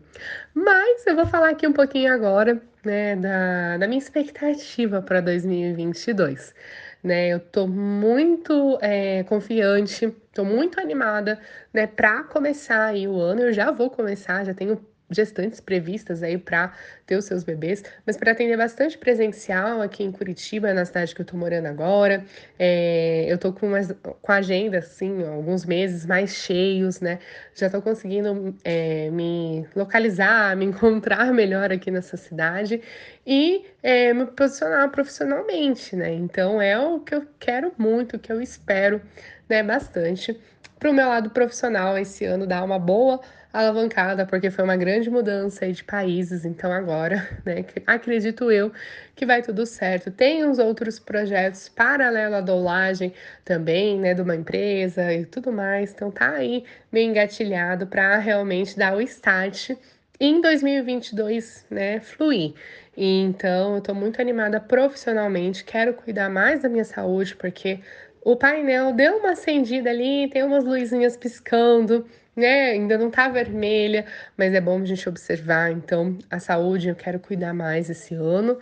Mas 0.54 1.08
eu 1.08 1.16
vou 1.16 1.26
falar 1.26 1.50
aqui 1.50 1.66
um 1.66 1.74
pouquinho 1.74 2.14
agora, 2.14 2.62
né, 2.84 3.16
da, 3.16 3.78
da 3.78 3.88
minha 3.88 4.00
expectativa 4.00 5.02
para 5.02 5.22
2022 5.22 6.54
né? 7.04 7.30
Eu 7.30 7.40
tô 7.40 7.68
muito 7.68 8.78
é, 8.82 9.24
confiante, 9.24 10.10
tô 10.34 10.44
muito 10.44 10.80
animada, 10.80 11.40
né, 11.74 11.88
para 11.88 12.24
começar 12.26 12.86
aí 12.88 13.08
o 13.08 13.20
ano. 13.20 13.42
Eu 13.42 13.54
já 13.54 13.72
vou 13.72 13.90
começar, 13.90 14.44
já 14.44 14.54
tenho 14.54 14.84
gestantes 15.10 15.60
previstas 15.60 16.22
aí 16.22 16.38
para 16.38 16.74
ter 17.06 17.16
os 17.16 17.26
seus 17.26 17.44
bebês, 17.44 17.84
mas 18.06 18.16
para 18.16 18.32
atender 18.32 18.56
bastante 18.56 18.98
presencial 18.98 19.82
aqui 19.82 20.04
em 20.04 20.12
Curitiba, 20.12 20.74
na 20.74 20.86
cidade 20.86 21.16
que 21.16 21.22
eu 21.22 21.26
tô 21.26 21.36
morando 21.36 21.66
agora. 21.66 22.24
É, 22.58 23.26
eu 23.28 23.38
tô 23.38 23.52
com, 23.52 23.68
umas, 23.68 23.92
com 24.22 24.32
a 24.32 24.36
agenda, 24.36 24.78
assim, 24.78 25.24
alguns 25.24 25.66
meses 25.66 26.06
mais 26.06 26.36
cheios, 26.36 27.02
né? 27.02 27.20
Já 27.56 27.70
tô 27.70 27.82
conseguindo 27.82 28.56
é, 28.64 29.10
me 29.10 29.68
localizar, 29.76 30.56
me 30.58 30.66
encontrar 30.66 31.34
melhor 31.34 31.72
aqui 31.72 31.90
nessa 31.90 32.16
cidade 32.16 32.82
e 33.26 33.66
é, 33.82 34.14
me 34.14 34.26
posicionar 34.28 34.90
profissionalmente, 34.92 35.96
né? 35.96 36.14
Então 36.14 36.62
é 36.62 36.78
o 36.78 37.00
que 37.00 37.16
eu 37.16 37.26
quero 37.40 37.72
muito, 37.78 38.16
o 38.16 38.20
que 38.20 38.32
eu 38.32 38.42
espero, 38.42 39.02
né, 39.48 39.64
bastante. 39.64 40.40
Para 40.80 40.92
o 40.92 40.94
meu 40.94 41.10
lado 41.10 41.32
profissional, 41.32 41.98
esse 41.98 42.24
ano 42.24 42.48
dar 42.48 42.64
uma 42.64 42.80
boa 42.80 43.20
alavancada, 43.52 44.26
porque 44.26 44.52
foi 44.52 44.64
uma 44.64 44.78
grande 44.78 45.10
mudança 45.10 45.66
aí 45.66 45.72
de 45.74 45.84
países, 45.84 46.46
então 46.46 46.72
agora, 46.72 47.28
né, 47.44 47.66
acredito 47.88 48.52
eu 48.52 48.72
que 49.16 49.26
vai 49.26 49.42
tudo 49.42 49.66
certo. 49.66 50.12
Tem 50.12 50.46
uns 50.46 50.60
outros 50.60 51.00
projetos 51.00 51.68
paralelo 51.68 52.36
à 52.36 52.42
dolagem 52.42 53.14
também, 53.44 54.00
né, 54.00 54.14
de 54.14 54.22
uma 54.22 54.36
empresa 54.36 55.14
e 55.14 55.26
tudo 55.26 55.52
mais, 55.52 55.92
então 55.92 56.12
tá 56.12 56.32
aí 56.32 56.64
meio 56.92 57.10
engatilhado 57.10 57.88
para 57.88 58.18
realmente 58.18 58.78
dar 58.78 58.96
o 58.96 59.02
start 59.02 59.72
em 60.20 60.42
2022, 60.42 61.66
né, 61.70 62.00
fluir. 62.02 62.54
Então 62.96 63.76
eu 63.76 63.82
tô 63.82 63.94
muito 63.94 64.22
animada 64.22 64.60
profissionalmente, 64.60 65.64
quero 65.64 65.94
cuidar 65.94 66.30
mais 66.30 66.62
da 66.62 66.70
minha 66.70 66.84
saúde, 66.84 67.36
porque 67.36 67.80
o 68.22 68.36
painel 68.36 68.94
deu 68.94 69.18
uma 69.18 69.32
acendida 69.32 69.90
ali, 69.90 70.30
tem 70.30 70.44
umas 70.44 70.66
luzinhas 70.66 71.16
piscando, 71.16 72.06
né? 72.40 72.72
Ainda 72.72 72.98
não 72.98 73.12
tá 73.12 73.30
vermelha, 73.30 74.06
mas 74.38 74.54
é 74.54 74.62
bom 74.62 74.82
a 74.82 74.86
gente 74.86 75.08
observar. 75.08 75.72
Então, 75.72 76.18
a 76.30 76.40
saúde 76.40 76.90
eu 76.90 76.96
quero 76.96 77.20
cuidar 77.20 77.54
mais 77.54 77.90
esse 77.90 78.16
ano. 78.16 78.60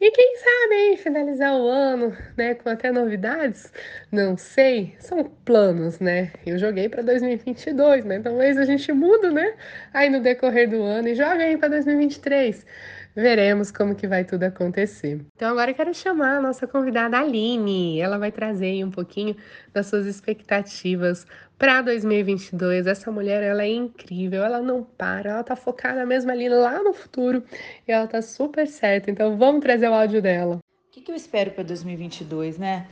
E 0.00 0.10
quem 0.10 0.36
sabe 0.36 0.96
finalizar 0.98 1.54
o 1.56 1.66
ano, 1.66 2.16
né, 2.36 2.54
com 2.54 2.68
até 2.68 2.92
novidades? 2.92 3.72
Não 4.12 4.36
sei, 4.36 4.94
são 4.98 5.24
planos, 5.24 5.98
né? 5.98 6.30
Eu 6.44 6.58
joguei 6.58 6.88
para 6.88 7.02
2022, 7.02 8.04
mas 8.04 8.22
talvez 8.22 8.58
a 8.58 8.64
gente 8.64 8.92
muda, 8.92 9.30
né? 9.30 9.54
Aí 9.94 10.10
no 10.10 10.20
decorrer 10.20 10.68
do 10.68 10.82
ano 10.82 11.08
e 11.08 11.14
joga 11.14 11.44
aí 11.44 11.56
para 11.56 11.68
2023 11.70 12.66
veremos 13.14 13.70
como 13.70 13.94
que 13.94 14.06
vai 14.06 14.24
tudo 14.24 14.44
acontecer. 14.44 15.24
Então 15.36 15.50
agora 15.50 15.70
eu 15.70 15.74
quero 15.74 15.94
chamar 15.94 16.38
a 16.38 16.40
nossa 16.40 16.66
convidada 16.66 17.18
Aline. 17.18 18.00
Ela 18.00 18.18
vai 18.18 18.32
trazer 18.32 18.84
um 18.84 18.90
pouquinho 18.90 19.36
das 19.72 19.86
suas 19.86 20.06
expectativas 20.06 21.26
para 21.56 21.82
2022. 21.82 22.86
Essa 22.86 23.10
mulher, 23.12 23.42
ela 23.42 23.62
é 23.62 23.72
incrível, 23.72 24.42
ela 24.42 24.60
não 24.60 24.82
para, 24.82 25.30
ela 25.30 25.44
tá 25.44 25.54
focada 25.54 26.04
mesmo 26.04 26.30
ali 26.30 26.48
lá 26.48 26.82
no 26.82 26.92
futuro 26.92 27.44
e 27.86 27.92
ela 27.92 28.06
tá 28.06 28.20
super 28.20 28.66
certa. 28.66 29.10
Então 29.10 29.36
vamos 29.36 29.60
trazer 29.60 29.88
o 29.88 29.94
áudio 29.94 30.20
dela. 30.20 30.56
O 30.56 30.90
que, 30.90 31.00
que 31.00 31.10
eu 31.10 31.16
espero 31.16 31.52
para 31.52 31.64
2022, 31.64 32.58
né? 32.58 32.86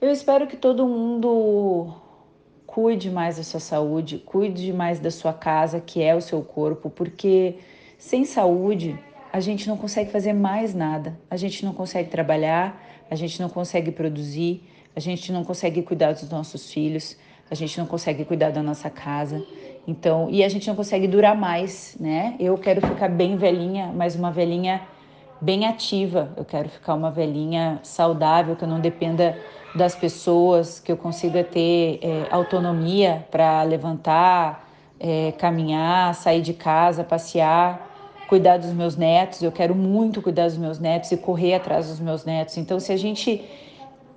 Eu 0.00 0.10
espero 0.10 0.46
que 0.46 0.56
todo 0.56 0.86
mundo 0.86 1.94
cuide 2.66 3.10
mais 3.10 3.36
da 3.36 3.42
sua 3.42 3.60
saúde, 3.60 4.18
cuide 4.18 4.72
mais 4.72 4.98
da 4.98 5.10
sua 5.10 5.32
casa, 5.32 5.80
que 5.80 6.02
é 6.02 6.14
o 6.14 6.20
seu 6.20 6.42
corpo, 6.42 6.90
porque 6.90 7.58
sem 7.98 8.24
saúde 8.24 8.98
a 9.34 9.40
gente 9.40 9.66
não 9.66 9.76
consegue 9.76 10.12
fazer 10.12 10.32
mais 10.32 10.76
nada. 10.76 11.18
A 11.28 11.36
gente 11.36 11.64
não 11.64 11.72
consegue 11.72 12.08
trabalhar, 12.08 12.80
a 13.10 13.16
gente 13.16 13.42
não 13.42 13.48
consegue 13.48 13.90
produzir, 13.90 14.62
a 14.94 15.00
gente 15.00 15.32
não 15.32 15.42
consegue 15.42 15.82
cuidar 15.82 16.12
dos 16.12 16.30
nossos 16.30 16.72
filhos, 16.72 17.16
a 17.50 17.54
gente 17.56 17.76
não 17.76 17.84
consegue 17.84 18.24
cuidar 18.24 18.50
da 18.52 18.62
nossa 18.62 18.88
casa. 18.88 19.44
Então, 19.88 20.28
e 20.30 20.44
a 20.44 20.48
gente 20.48 20.68
não 20.68 20.76
consegue 20.76 21.08
durar 21.08 21.36
mais, 21.36 21.96
né? 21.98 22.36
Eu 22.38 22.56
quero 22.56 22.80
ficar 22.86 23.08
bem 23.08 23.36
velhinha, 23.36 23.92
mas 23.92 24.14
uma 24.14 24.30
velhinha 24.30 24.82
bem 25.40 25.66
ativa. 25.66 26.32
Eu 26.36 26.44
quero 26.44 26.68
ficar 26.68 26.94
uma 26.94 27.10
velhinha 27.10 27.80
saudável, 27.82 28.54
que 28.54 28.62
eu 28.62 28.68
não 28.68 28.78
dependa 28.78 29.36
das 29.74 29.96
pessoas, 29.96 30.78
que 30.78 30.92
eu 30.92 30.96
consiga 30.96 31.42
ter 31.42 31.98
é, 32.00 32.28
autonomia 32.30 33.26
para 33.32 33.64
levantar, 33.64 34.70
é, 35.00 35.32
caminhar, 35.32 36.14
sair 36.14 36.40
de 36.40 36.54
casa, 36.54 37.02
passear 37.02 37.83
cuidar 38.28 38.58
dos 38.58 38.72
meus 38.72 38.96
netos, 38.96 39.42
eu 39.42 39.52
quero 39.52 39.74
muito 39.74 40.22
cuidar 40.22 40.46
dos 40.46 40.56
meus 40.56 40.78
netos 40.78 41.10
e 41.12 41.16
correr 41.16 41.54
atrás 41.54 41.88
dos 41.88 42.00
meus 42.00 42.24
netos. 42.24 42.56
Então, 42.56 42.80
se 42.80 42.92
a 42.92 42.96
gente 42.96 43.42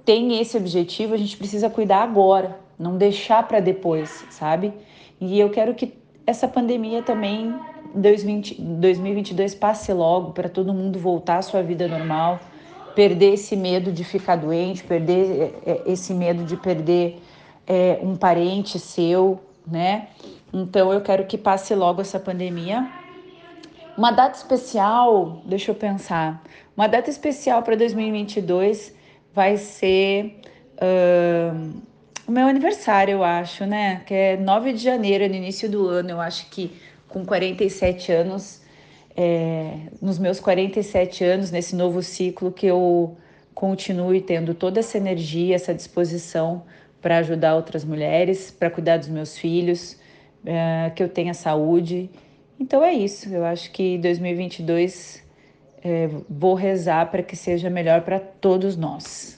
tem 0.05 0.39
esse 0.39 0.57
objetivo, 0.57 1.13
a 1.13 1.17
gente 1.17 1.35
precisa 1.37 1.69
cuidar 1.69 2.03
agora, 2.03 2.57
não 2.79 2.97
deixar 2.97 3.47
para 3.47 3.59
depois, 3.59 4.25
sabe? 4.29 4.73
E 5.19 5.39
eu 5.39 5.49
quero 5.49 5.73
que 5.75 5.93
essa 6.25 6.47
pandemia 6.47 7.01
também 7.01 7.53
2020, 7.93 8.61
2022 8.61 9.55
passe 9.55 9.91
logo 9.93 10.31
para 10.31 10.47
todo 10.47 10.73
mundo 10.73 10.99
voltar 10.99 11.37
à 11.37 11.41
sua 11.41 11.61
vida 11.61 11.87
normal, 11.87 12.39
perder 12.95 13.33
esse 13.33 13.55
medo 13.55 13.91
de 13.91 14.03
ficar 14.03 14.35
doente, 14.35 14.83
perder 14.83 15.53
é, 15.65 15.71
é, 15.71 15.81
esse 15.85 16.13
medo 16.13 16.43
de 16.43 16.55
perder 16.55 17.21
é, 17.65 17.99
um 18.01 18.15
parente 18.15 18.79
seu, 18.79 19.39
né? 19.65 20.07
Então 20.53 20.93
eu 20.93 21.01
quero 21.01 21.25
que 21.25 21.37
passe 21.37 21.75
logo 21.75 22.01
essa 22.01 22.19
pandemia 22.19 22.89
uma 23.97 24.11
data 24.11 24.37
especial, 24.37 25.41
deixa 25.45 25.71
eu 25.71 25.75
pensar. 25.75 26.43
Uma 26.75 26.87
data 26.87 27.09
especial 27.09 27.63
para 27.63 27.75
2022 27.75 28.93
vai 29.33 29.57
ser 29.57 30.39
uh, 30.75 31.81
o 32.27 32.31
meu 32.31 32.47
aniversário, 32.47 33.13
eu 33.13 33.23
acho, 33.23 33.65
né? 33.65 34.01
Que 34.05 34.13
é 34.13 34.37
9 34.37 34.73
de 34.73 34.83
janeiro, 34.83 35.27
no 35.27 35.35
início 35.35 35.69
do 35.69 35.87
ano. 35.87 36.11
Eu 36.11 36.21
acho 36.21 36.49
que 36.49 36.71
com 37.07 37.25
47 37.25 38.11
anos 38.11 38.61
é, 39.17 39.73
nos 39.99 40.19
meus 40.19 40.39
47 40.39 41.23
anos, 41.23 41.49
nesse 41.49 41.75
novo 41.75 42.03
ciclo, 42.03 42.51
que 42.51 42.67
eu 42.67 43.17
continue 43.55 44.21
tendo 44.21 44.53
toda 44.53 44.79
essa 44.79 44.95
energia, 44.95 45.55
essa 45.55 45.73
disposição 45.73 46.63
para 47.01 47.17
ajudar 47.17 47.55
outras 47.55 47.83
mulheres, 47.83 48.51
para 48.51 48.69
cuidar 48.69 48.97
dos 48.97 49.07
meus 49.07 49.35
filhos, 49.35 49.97
é, 50.45 50.91
que 50.95 51.01
eu 51.01 51.09
tenha 51.09 51.33
saúde. 51.33 52.11
Então 52.59 52.83
é 52.83 52.93
isso. 52.93 53.29
Eu 53.29 53.45
acho 53.45 53.71
que 53.71 53.97
2022 53.97 55.23
é, 55.83 56.07
vou 56.29 56.53
rezar 56.53 57.09
para 57.11 57.23
que 57.23 57.35
seja 57.35 57.69
melhor 57.69 58.01
para 58.01 58.19
todos 58.19 58.75
nós. 58.75 59.37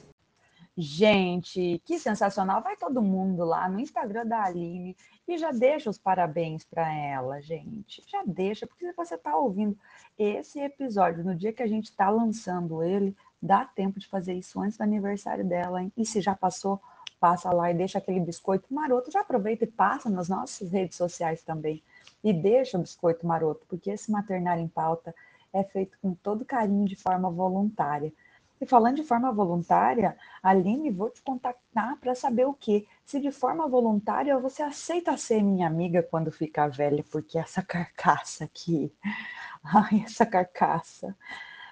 Gente, 0.82 1.82
que 1.84 2.00
sensacional! 2.00 2.62
Vai 2.64 2.78
todo 2.78 3.02
mundo 3.02 3.44
lá 3.44 3.68
no 3.68 3.82
Instagram 3.82 4.26
da 4.26 4.46
Aline 4.46 4.96
e 5.28 5.38
já 5.38 5.52
deixa 5.52 5.90
os 5.90 5.98
parabéns 5.98 6.64
para 6.64 6.90
ela, 6.94 7.42
gente. 7.42 8.02
Já 8.08 8.24
deixa, 8.26 8.66
porque 8.66 8.88
se 8.88 8.96
você 8.96 9.16
está 9.16 9.36
ouvindo 9.36 9.78
esse 10.18 10.58
episódio 10.62 11.22
no 11.22 11.36
dia 11.36 11.52
que 11.52 11.62
a 11.62 11.68
gente 11.68 11.90
está 11.90 12.10
lançando 12.10 12.82
ele, 12.82 13.14
dá 13.42 13.66
tempo 13.66 14.00
de 14.00 14.08
fazer 14.08 14.34
isso 14.36 14.62
antes 14.62 14.78
do 14.78 14.84
aniversário 14.84 15.44
dela, 15.44 15.84
hein? 15.84 15.92
E 15.98 16.06
se 16.06 16.22
já 16.22 16.34
passou, 16.34 16.82
passa 17.20 17.52
lá 17.52 17.70
e 17.70 17.74
deixa 17.74 17.98
aquele 17.98 18.22
biscoito 18.22 18.74
maroto. 18.74 19.12
Já 19.12 19.20
aproveita 19.20 19.66
e 19.66 19.68
passa 19.68 20.10
nas 20.10 20.30
nossas 20.30 20.72
redes 20.72 20.96
sociais 20.96 21.44
também. 21.44 21.84
E 22.24 22.34
deixa 22.34 22.78
o 22.78 22.82
biscoito 22.82 23.26
maroto, 23.26 23.66
porque 23.68 23.92
esse 23.92 24.12
maternário 24.12 24.64
em 24.64 24.68
pauta 24.68 25.14
é 25.54 25.64
feito 25.64 25.98
com 26.02 26.14
todo 26.14 26.46
carinho 26.46 26.86
de 26.86 26.96
forma 26.96 27.30
voluntária. 27.30 28.12
E 28.62 28.66
falando 28.66 28.98
de 28.98 29.04
forma 29.04 29.32
voluntária, 29.32 30.18
Aline, 30.44 30.92
vou 30.92 31.10
te 31.10 31.22
contactar 31.22 31.98
para 31.98 32.14
saber 32.14 32.46
o 32.46 32.54
quê? 32.54 32.86
Se 33.06 33.20
de 33.20 33.32
forma 33.32 33.68
voluntária 33.70 34.38
você 34.38 34.62
aceita 34.62 35.16
ser 35.16 35.42
minha 35.42 35.66
amiga 35.66 36.04
quando 36.04 36.30
ficar 36.30 36.68
velha, 36.68 37.04
porque 37.10 37.38
essa 37.38 37.62
carcaça 37.62 38.44
aqui, 38.44 38.94
ai, 39.64 40.04
essa 40.06 40.26
carcaça. 40.26 41.16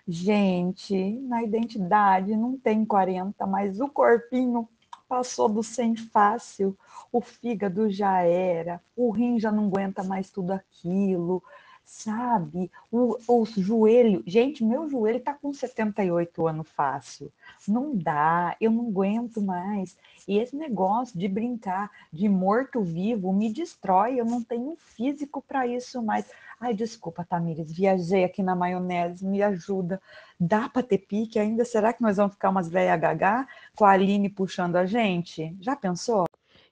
Gente, 0.08 1.20
na 1.24 1.44
identidade 1.44 2.34
não 2.38 2.58
tem 2.58 2.86
40, 2.86 3.46
mas 3.46 3.82
o 3.82 3.90
corpinho 3.90 4.68
passou 5.08 5.50
do 5.50 5.64
100 5.64 5.96
fácil, 5.96 6.78
o 7.12 7.22
fígado 7.22 7.90
já 7.90 8.22
era, 8.22 8.82
o 8.96 9.10
rim 9.10 9.40
já 9.40 9.52
não 9.52 9.66
aguenta 9.68 10.04
mais 10.04 10.30
tudo 10.30 10.52
aquilo, 10.52 11.44
sabe? 11.88 12.70
O, 12.92 13.18
o 13.28 13.46
joelho, 13.46 14.22
gente, 14.28 14.64
meu 14.64 14.90
joelho 14.90 15.22
tá 15.22 15.34
com 15.34 15.54
78 15.54 16.46
anos 16.46 16.68
fácil. 16.70 17.32
Não 17.66 17.96
dá, 17.96 18.56
eu 18.60 18.70
não 18.70 18.90
aguento 18.90 19.42
mais. 19.42 19.98
E 20.28 20.38
esse 20.38 20.56
negócio 20.56 21.18
de 21.18 21.28
brincar 21.30 21.90
de 22.12 22.28
morto-vivo 22.28 23.32
me 23.32 23.52
destrói, 23.52 24.20
eu 24.20 24.26
não 24.26 24.44
tenho 24.44 24.76
físico 24.76 25.42
para 25.42 25.66
isso 25.66 26.04
mais. 26.04 26.30
Ai, 26.60 26.74
desculpa, 26.74 27.24
Tamires, 27.24 27.72
viajei 27.72 28.24
aqui 28.24 28.42
na 28.42 28.56
maionese, 28.56 29.26
me 29.26 29.44
ajuda. 29.44 30.02
Dá 30.40 30.68
para 30.68 30.82
ter 30.82 30.98
pique 30.98 31.38
ainda? 31.38 31.64
Será 31.64 31.94
que 31.94 32.02
nós 32.02 32.18
vamos 32.18 32.34
ficar 32.34 32.50
umas 32.50 32.68
velhas 32.68 33.00
gaga 33.00 33.48
com 33.76 33.86
a 33.86 33.92
Aline 33.92 34.28
puxando 34.28 34.76
a 34.76 34.86
gente? 34.86 35.56
Já 35.62 35.76
pensou? 35.76 36.26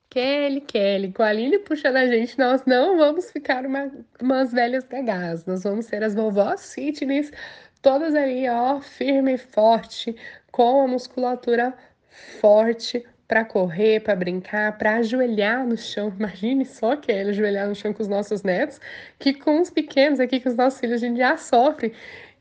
Kelly, 0.09 0.61
Kelly, 0.61 1.11
com 1.11 1.21
a 1.21 1.27
Aline 1.27 1.59
puxando 1.59 1.97
a 1.97 2.07
gente, 2.07 2.37
nós 2.39 2.65
não 2.65 2.97
vamos 2.97 3.29
ficar 3.31 3.65
uma, 3.65 3.91
umas 4.19 4.51
velhas 4.51 4.85
gagás, 4.85 5.45
nós 5.45 5.63
vamos 5.63 5.85
ser 5.85 6.03
as 6.03 6.15
vovós 6.15 6.73
fitness, 6.73 7.31
todas 7.81 8.15
ali, 8.15 8.47
ó, 8.49 8.81
firme 8.81 9.33
e 9.33 9.37
forte, 9.37 10.15
com 10.51 10.83
a 10.83 10.87
musculatura 10.87 11.75
forte 12.39 13.05
para 13.27 13.43
correr, 13.43 14.01
para 14.01 14.15
brincar, 14.15 14.77
para 14.77 14.95
ajoelhar 14.97 15.65
no 15.65 15.77
chão. 15.77 16.13
Imagine 16.19 16.65
só, 16.65 16.95
Kelly, 16.95 17.29
ajoelhar 17.29 17.67
no 17.67 17.75
chão 17.75 17.93
com 17.93 18.01
os 18.01 18.07
nossos 18.07 18.43
netos, 18.43 18.79
que 19.19 19.33
com 19.33 19.61
os 19.61 19.69
pequenos 19.69 20.19
aqui, 20.19 20.39
com 20.39 20.49
os 20.49 20.55
nossos 20.55 20.79
filhos, 20.79 21.01
a 21.01 21.05
gente 21.05 21.17
já 21.17 21.37
sofre. 21.37 21.93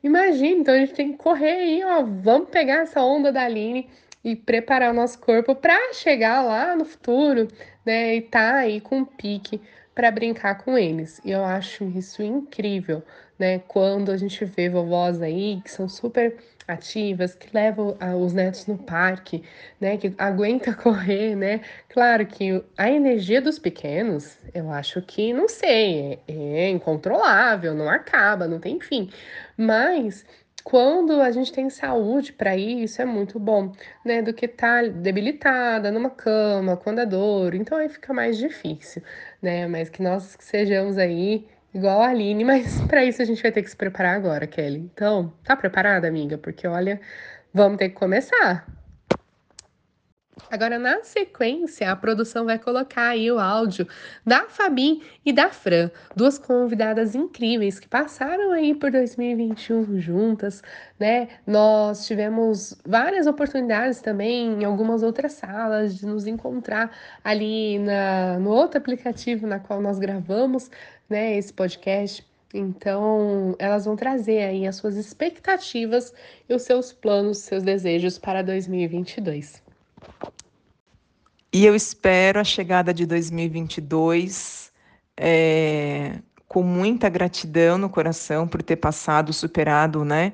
Imagine, 0.03 0.61
então 0.61 0.75
a 0.75 0.79
gente 0.79 0.93
tem 0.93 1.13
que 1.13 1.19
correr 1.19 1.53
aí, 1.53 1.85
ó, 1.85 2.03
vamos 2.03 2.51
pegar 2.51 2.83
essa 2.83 3.01
onda 3.01 3.33
da 3.33 3.45
Aline 3.45 3.89
e 4.23 4.37
preparar 4.37 4.91
o 4.91 4.95
nosso 4.95 5.19
corpo 5.19 5.55
para 5.55 5.93
chegar 5.95 6.43
lá 6.43 6.77
no 6.77 6.85
futuro, 6.85 7.49
né? 7.85 8.17
E 8.17 8.23
tá 8.23 8.57
aí 8.57 8.81
com 8.81 9.05
pique 9.05 9.61
para 9.95 10.11
brincar 10.11 10.57
com 10.59 10.77
eles. 10.77 11.21
E 11.25 11.31
eu 11.31 11.45
acho 11.45 11.85
isso 11.85 12.23
incrível, 12.23 13.03
né? 13.39 13.61
Quando 13.61 14.11
a 14.11 14.17
gente 14.17 14.45
vê 14.45 14.69
vovós 14.69 15.23
aí 15.23 15.61
que 15.63 15.71
são 15.71 15.89
super 15.89 16.37
ativas, 16.67 17.35
que 17.35 17.49
levam 17.55 17.97
os 18.23 18.33
netos 18.33 18.67
no 18.67 18.79
parque, 18.79 19.43
né, 19.81 19.97
que 19.97 20.15
aguenta 20.19 20.73
correr, 20.75 21.35
né? 21.37 21.61
Claro 21.89 22.27
que 22.27 22.63
a 22.77 22.91
energia 22.91 23.41
dos 23.41 23.59
pequenos, 23.59 24.39
eu 24.55 24.71
acho 24.71 25.03
que 25.03 25.33
não 25.33 25.49
sei, 25.49 26.21
é, 26.27 26.33
é 26.35 26.71
incontrolável, 26.71 27.75
não 27.75 27.89
acaba, 27.89 28.49
não 28.49 28.59
tem 28.59 28.81
fim. 28.81 29.11
Mas 29.57 30.25
quando 30.65 31.21
a 31.21 31.31
gente 31.31 31.53
tem 31.53 31.69
saúde 31.69 32.33
para 32.33 32.57
isso, 32.57 33.01
é 33.03 33.05
muito 33.05 33.39
bom, 33.39 33.71
né? 34.05 34.23
Do 34.23 34.33
que 34.33 34.49
tá 34.49 34.83
debilitada 34.83 35.91
numa 35.93 36.09
cama, 36.11 36.77
com 36.77 36.91
a 36.91 37.05
dor. 37.05 37.55
Então 37.55 37.77
aí 37.77 37.89
fica 37.91 38.15
mais 38.15 38.39
difícil, 38.39 39.03
né? 39.43 39.67
Mas 39.67 39.91
que 39.91 40.03
nós 40.03 40.37
sejamos 40.41 40.97
aí 40.97 41.47
igual 41.75 42.01
a 42.01 42.09
Aline, 42.09 42.45
mas 42.45 42.81
para 42.89 43.05
isso 43.05 43.21
a 43.21 43.25
gente 43.25 43.43
vai 43.43 43.53
ter 43.53 43.63
que 43.63 43.71
se 43.71 43.77
preparar 43.77 44.17
agora, 44.17 44.47
Kelly. 44.47 44.79
Então, 44.79 45.33
tá 45.43 45.57
preparada, 45.57 46.09
amiga? 46.09 46.39
Porque 46.39 46.67
olha, 46.67 47.01
vamos 47.53 47.79
ter 47.79 47.91
que 47.91 47.97
começar. 47.97 48.67
Agora, 50.51 50.79
na 50.79 51.03
sequência, 51.03 51.91
a 51.91 51.97
produção 51.97 52.45
vai 52.45 52.59
colocar 52.59 53.09
aí 53.09 53.31
o 53.31 53.39
áudio 53.39 53.87
da 54.27 54.47
Fabi 54.49 55.03
e 55.25 55.33
da 55.33 55.51
Fran, 55.51 55.91
duas 56.15 56.39
convidadas 56.39 57.15
incríveis 57.15 57.79
que 57.79 57.89
passaram 57.89 58.53
aí 58.53 58.75
por 58.75 58.91
2021 58.91 59.99
juntas, 60.01 60.63
né? 60.99 61.29
Nós 61.47 62.07
tivemos 62.07 62.81
várias 62.85 63.27
oportunidades 63.27 64.01
também 64.01 64.63
em 64.63 64.65
algumas 64.65 65.03
outras 65.03 65.33
salas 65.33 65.97
de 65.97 66.07
nos 66.07 66.27
encontrar 66.27 66.91
ali 67.23 67.79
na, 67.79 68.39
no 68.39 68.51
outro 68.51 68.79
aplicativo 68.79 69.47
na 69.47 69.61
qual 69.61 69.81
nós 69.81 69.99
gravamos, 69.99 70.71
né, 71.09 71.37
esse 71.37 71.53
podcast. 71.53 72.25
Então, 72.53 73.57
elas 73.59 73.85
vão 73.85 73.97
trazer 73.97 74.45
aí 74.45 74.67
as 74.67 74.77
suas 74.77 74.97
expectativas 74.97 76.15
e 76.49 76.55
os 76.55 76.63
seus 76.63 76.93
planos, 76.93 77.39
seus 77.39 77.63
desejos 77.63 78.17
para 78.17 78.43
2022. 78.43 79.63
E 81.53 81.65
eu 81.67 81.75
espero 81.75 82.41
a 82.41 82.45
chegada 82.45 82.93
de 82.93 83.07
2022 83.07 84.73
é, 85.17 86.19
com 86.49 86.63
muita 86.63 87.09
gratidão 87.09 87.79
no 87.79 87.89
coração 87.89 88.47
por 88.47 88.63
ter 88.63 88.77
passado, 88.77 89.33
superado, 89.33 90.05
né? 90.05 90.33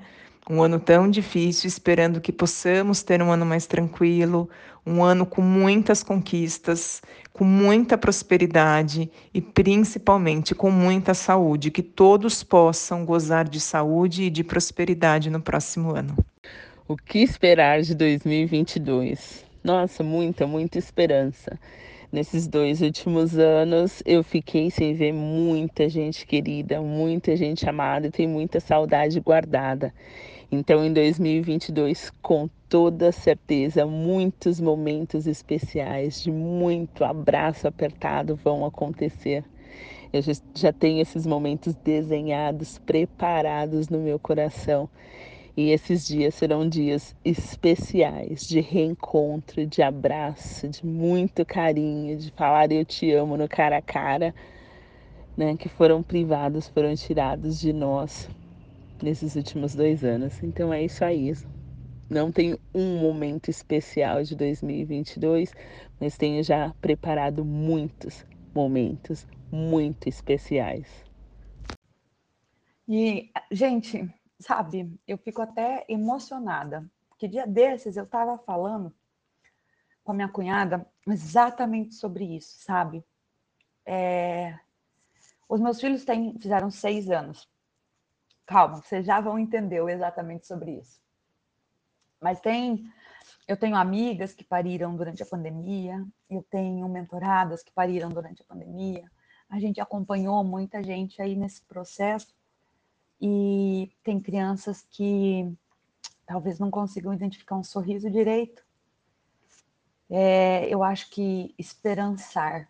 Um 0.49 0.63
ano 0.63 0.81
tão 0.81 1.09
difícil, 1.09 1.69
esperando 1.69 2.21
que 2.21 2.33
possamos 2.33 3.03
ter 3.03 3.23
um 3.23 3.31
ano 3.31 3.47
mais 3.47 3.67
tranquilo, 3.67 4.49
um 4.87 5.03
ano 5.03 5.27
com 5.27 5.43
muitas 5.43 6.03
conquistas, 6.03 7.03
com 7.33 7.45
muita 7.45 7.97
prosperidade 7.97 9.11
e 9.33 9.41
principalmente 9.41 10.55
com 10.55 10.71
muita 10.71 11.15
saúde, 11.15 11.71
que 11.71 11.83
todos 11.83 12.43
possam 12.43 13.05
gozar 13.05 13.49
de 13.49 13.61
saúde 13.61 14.25
e 14.25 14.31
de 14.31 14.45
prosperidade 14.45 15.31
no 15.31 15.41
próximo 15.41 15.95
ano. 15.95 16.17
O 16.89 16.97
que 16.97 17.21
esperar 17.21 17.83
de 17.83 17.95
2022? 17.95 19.45
Nossa, 19.63 20.03
muita, 20.03 20.47
muita 20.47 20.79
esperança. 20.79 21.59
Nesses 22.13 22.49
dois 22.49 22.83
últimos 22.83 23.39
anos, 23.39 24.03
eu 24.05 24.25
fiquei 24.25 24.69
sem 24.69 24.95
ver 24.95 25.13
muita 25.13 25.89
gente 25.89 26.27
querida, 26.27 26.81
muita 26.81 27.37
gente 27.37 27.69
amada 27.69 28.09
e 28.09 28.11
tem 28.11 28.27
muita 28.27 28.59
saudade 28.59 29.21
guardada. 29.21 29.95
Então, 30.53 30.85
em 30.85 30.93
2022, 30.93 32.11
com 32.21 32.49
toda 32.69 33.13
certeza, 33.13 33.87
muitos 33.87 34.61
momentos 34.61 35.29
especiais 35.29 36.21
de 36.21 36.33
muito 36.33 37.05
abraço 37.05 37.69
apertado 37.69 38.35
vão 38.35 38.67
acontecer. 38.67 39.45
Eu 40.13 40.21
já 40.57 40.73
tenho 40.73 41.01
esses 41.01 41.25
momentos 41.25 41.77
desenhados, 41.77 42.79
preparados 42.79 43.89
no 43.89 44.01
meu 44.01 44.19
coração. 44.19 44.89
E 45.57 45.71
esses 45.71 46.05
dias 46.05 46.35
serão 46.35 46.69
dias 46.69 47.15
especiais 47.25 48.49
de 48.49 48.61
reencontro, 48.61 49.65
de 49.65 49.83
abraço, 49.83 50.67
de 50.67 50.85
muito 50.85 51.47
carinho, 51.47 52.17
de 52.17 52.33
falar 52.33 52.73
eu 52.73 52.85
te 52.85 53.13
amo 53.13 53.37
no 53.37 53.49
cara 53.49 53.77
a 53.77 53.83
cara, 53.83 54.35
né, 55.37 55.57
que 55.57 55.69
foram 55.69 56.03
privados, 56.03 56.67
foram 56.67 56.93
tirados 56.97 57.61
de 57.61 57.73
nós 57.73 58.29
nesses 59.05 59.37
últimos 59.37 59.75
dois 59.75 60.05
anos. 60.05 60.43
Então 60.43 60.73
é 60.73 60.83
isso 60.83 61.05
aí. 61.05 61.33
Não 62.09 62.33
tenho 62.33 62.59
um 62.75 62.99
momento 62.99 63.49
especial 63.49 64.23
de 64.23 64.35
2022, 64.35 65.55
mas 66.01 66.17
tenho 66.17 66.43
já 66.43 66.75
preparado 66.81 67.45
muitos 67.45 68.27
momentos 68.55 69.27
muito 69.53 70.09
especiais. 70.09 70.89
E, 72.89 73.31
gente, 73.53 74.13
sabe, 74.41 74.93
eu 75.07 75.17
fico 75.19 75.41
até 75.41 75.85
emocionada. 75.89 76.91
Que 77.19 77.29
dia 77.29 77.47
desses 77.47 77.97
eu 77.97 78.05
estava 78.05 78.39
falando 78.39 78.93
com 80.03 80.13
a 80.13 80.15
minha 80.15 80.29
cunhada 80.29 80.85
exatamente 81.07 81.95
sobre 81.95 82.25
isso, 82.37 82.57
sabe? 82.65 83.05
É... 83.87 84.59
Os 85.49 85.61
meus 85.61 85.81
filhos 85.81 86.05
têm, 86.05 86.37
fizeram 86.41 86.71
seis 86.71 87.11
anos. 87.11 87.49
Calma, 88.51 88.83
vocês 88.83 89.07
já 89.07 89.21
vão 89.21 89.39
entender 89.39 89.81
exatamente 89.89 90.45
sobre 90.45 90.73
isso. 90.73 91.01
Mas 92.21 92.41
tem, 92.41 92.85
eu 93.47 93.57
tenho 93.57 93.77
amigas 93.77 94.35
que 94.35 94.43
pariram 94.43 94.97
durante 94.97 95.23
a 95.23 95.27
pandemia, 95.27 96.05
eu 96.29 96.43
tenho 96.51 96.89
mentoradas 96.89 97.63
que 97.63 97.71
pariram 97.71 98.09
durante 98.09 98.43
a 98.43 98.45
pandemia. 98.45 99.09
A 99.49 99.61
gente 99.61 99.81
acompanhou 99.81 100.43
muita 100.43 100.83
gente 100.83 101.23
aí 101.23 101.37
nesse 101.37 101.63
processo 101.63 102.35
e 103.21 103.93
tem 104.03 104.21
crianças 104.21 104.83
que 104.83 105.57
talvez 106.27 106.59
não 106.59 106.73
consigam 106.73 107.15
identificar 107.15 107.55
um 107.55 107.63
sorriso 107.63 108.11
direito. 108.11 108.65
É, 110.11 110.67
eu 110.69 110.83
acho 110.83 111.09
que 111.11 111.55
esperançar, 111.57 112.69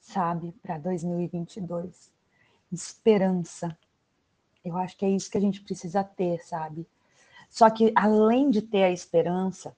sabe, 0.00 0.52
para 0.62 0.78
2022. 0.78 2.10
Esperança. 2.72 3.76
Eu 4.68 4.76
acho 4.78 4.96
que 4.96 5.04
é 5.04 5.10
isso 5.10 5.30
que 5.30 5.38
a 5.38 5.40
gente 5.40 5.60
precisa 5.60 6.04
ter, 6.04 6.44
sabe? 6.44 6.86
Só 7.50 7.68
que 7.70 7.92
além 7.94 8.50
de 8.50 8.60
ter 8.60 8.84
a 8.84 8.90
esperança, 8.90 9.74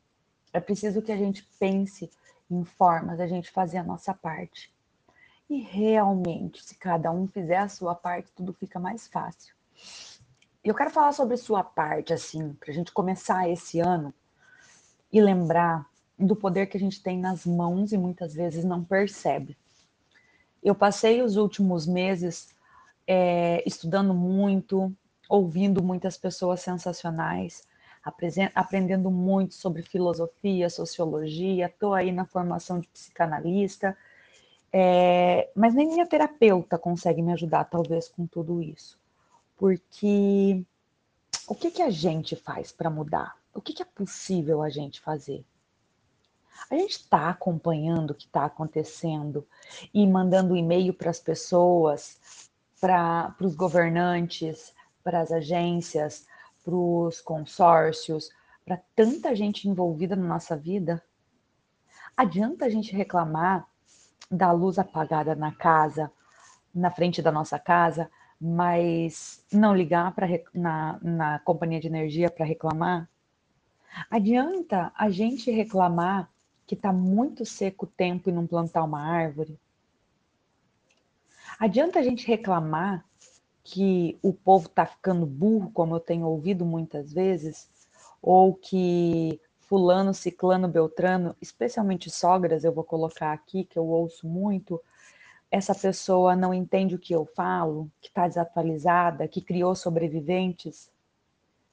é 0.53 0.61
preciso 0.61 1.01
que 1.01 1.13
a 1.13 1.17
gente 1.17 1.49
pense 1.59 2.11
em 2.51 2.65
formas 2.65 3.21
a 3.21 3.27
gente 3.27 3.51
fazer 3.51 3.79
a 3.79 3.85
nossa 3.85 4.13
parte. 4.13 4.73
E 5.49 5.61
realmente, 5.61 6.65
se 6.65 6.75
cada 6.75 7.11
um 7.11 7.27
fizer 7.27 7.59
a 7.59 7.69
sua 7.69 7.95
parte, 7.95 8.33
tudo 8.35 8.53
fica 8.53 8.79
mais 8.79 9.07
fácil. 9.07 9.55
Eu 10.63 10.75
quero 10.75 10.91
falar 10.91 11.13
sobre 11.13 11.37
sua 11.37 11.65
parte, 11.65 12.13
assim, 12.13 12.53
para 12.55 12.71
a 12.71 12.75
gente 12.75 12.93
começar 12.93 13.49
esse 13.49 13.81
ano 13.81 14.13
e 15.13 15.21
lembrar 15.21 15.89
do 16.19 16.37
poder 16.37 16.67
que 16.67 16.77
a 16.77 16.81
gente 16.81 17.03
tem 17.03 17.19
nas 17.19 17.47
mãos 17.47 17.93
e 17.93 17.99
muitas 17.99 18.35
vezes 18.35 18.65
não 18.65 18.85
percebe. 18.85 19.57
Eu 20.63 20.75
passei 20.75 21.23
os 21.23 21.37
últimos 21.37 21.87
meses 21.87 22.55
é, 23.13 23.61
estudando 23.67 24.15
muito, 24.15 24.95
ouvindo 25.29 25.83
muitas 25.83 26.17
pessoas 26.17 26.61
sensacionais, 26.61 27.67
aprendendo 28.55 29.11
muito 29.11 29.53
sobre 29.53 29.83
filosofia, 29.83 30.71
sociologia, 30.71 31.67
estou 31.67 31.93
aí 31.93 32.13
na 32.13 32.25
formação 32.25 32.79
de 32.79 32.87
psicanalista, 32.87 33.99
é, 34.73 35.51
mas 35.57 35.75
nem 35.75 35.89
minha 35.89 36.07
terapeuta 36.07 36.79
consegue 36.79 37.21
me 37.21 37.33
ajudar, 37.33 37.65
talvez, 37.65 38.09
com 38.09 38.29
tudo 38.29 38.63
isso. 38.63 38.97
Porque 39.57 40.65
o 41.49 41.55
que, 41.57 41.73
que 41.73 41.83
a 41.83 41.91
gente 41.91 42.37
faz 42.37 42.71
para 42.71 42.89
mudar? 42.89 43.37
O 43.53 43.61
que, 43.61 43.73
que 43.73 43.83
é 43.83 43.87
possível 43.87 44.63
a 44.63 44.71
gente 44.71 45.01
fazer? 45.01 45.45
A 46.71 46.77
gente 46.77 46.93
está 46.93 47.29
acompanhando 47.29 48.13
o 48.13 48.15
que 48.15 48.27
está 48.27 48.45
acontecendo 48.45 49.45
e 49.93 50.07
mandando 50.07 50.57
e-mail 50.57 50.95
para 50.95 51.11
as 51.11 51.19
pessoas, 51.19 52.50
para 52.81 53.35
os 53.41 53.55
governantes, 53.55 54.75
para 55.05 55.21
as 55.21 55.31
agências, 55.31 56.27
para 56.65 56.75
os 56.75 57.21
consórcios, 57.21 58.31
para 58.65 58.81
tanta 58.95 59.35
gente 59.35 59.69
envolvida 59.69 60.17
na 60.17 60.27
nossa 60.27 60.57
vida. 60.57 61.03
Adianta 62.17 62.65
a 62.65 62.69
gente 62.69 62.95
reclamar 62.95 63.67
da 64.31 64.53
luz 64.53 64.79
apagada 64.79 65.35
na 65.35 65.53
casa, 65.53 66.11
na 66.75 66.91
frente 66.91 67.21
da 67.21 67.33
nossa 67.33 67.59
casa, 67.59 68.11
mas 68.41 69.45
não 69.53 69.75
ligar 69.75 70.15
para 70.15 70.27
na, 70.55 70.99
na 71.03 71.39
companhia 71.41 71.81
de 71.81 71.89
energia 71.89 72.31
para 72.31 72.47
reclamar? 72.47 73.09
Adianta 74.11 74.93
a 74.97 75.11
gente 75.11 75.51
reclamar 75.51 76.31
que 76.67 76.75
está 76.75 76.93
muito 76.93 77.45
seco 77.45 77.85
o 77.85 77.89
tempo 77.89 78.31
e 78.31 78.33
não 78.33 78.47
plantar 78.47 78.85
uma 78.85 79.03
árvore? 79.03 79.59
Adianta 81.61 81.99
a 81.99 82.03
gente 82.03 82.27
reclamar 82.27 83.05
que 83.63 84.19
o 84.23 84.33
povo 84.33 84.65
está 84.65 84.87
ficando 84.87 85.27
burro, 85.27 85.71
como 85.71 85.95
eu 85.95 86.01
tenho 86.01 86.27
ouvido 86.27 86.65
muitas 86.65 87.13
vezes, 87.13 87.69
ou 88.23 88.55
que 88.55 89.39
fulano, 89.59 90.15
ciclano, 90.15 90.67
beltrano, 90.67 91.37
especialmente 91.39 92.11
sogras, 92.11 92.65
eu 92.65 92.73
vou 92.73 92.83
colocar 92.83 93.35
aqui, 93.35 93.65
que 93.65 93.79
eu 93.79 93.87
ouço 93.87 94.27
muito, 94.27 94.81
essa 95.51 95.75
pessoa 95.75 96.35
não 96.35 96.55
entende 96.55 96.95
o 96.95 96.99
que 96.99 97.15
eu 97.15 97.27
falo, 97.27 97.93
que 98.01 98.09
está 98.09 98.27
desatualizada, 98.27 99.29
que 99.29 99.43
criou 99.43 99.75
sobreviventes. 99.75 100.91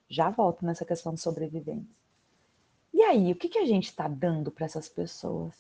Já 0.10 0.30
volto 0.30 0.66
nessa 0.66 0.84
questão 0.84 1.14
de 1.14 1.22
sobreviventes. 1.22 1.96
E 2.94 3.02
aí, 3.04 3.32
o 3.32 3.36
que, 3.36 3.48
que 3.48 3.60
a 3.60 3.66
gente 3.66 3.86
está 3.86 4.06
dando 4.10 4.52
para 4.52 4.66
essas 4.66 4.90
pessoas? 4.90 5.54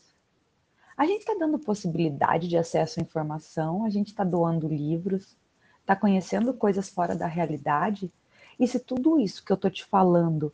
A 0.98 1.06
gente 1.06 1.20
está 1.20 1.36
dando 1.36 1.60
possibilidade 1.60 2.48
de 2.48 2.58
acesso 2.58 3.00
à 3.00 3.04
informação, 3.04 3.86
a 3.86 3.90
gente 3.90 4.08
está 4.08 4.24
doando 4.24 4.68
livros, 4.68 5.38
está 5.80 5.96
conhecendo 5.96 6.56
coisas 6.56 6.90
fora 6.90 7.16
da 7.16 7.28
realidade. 7.28 8.12
E 8.60 8.68
se 8.68 8.80
tudo 8.80 9.20
isso 9.20 9.46
que 9.46 9.52
eu 9.52 9.56
estou 9.56 9.70
te 9.70 9.86
falando 9.86 10.52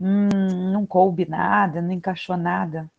hum, 0.00 0.72
não 0.72 0.86
coube 0.86 1.28
nada, 1.28 1.82
não 1.82 1.92
encaixou 1.92 2.34
nada, 2.34 2.90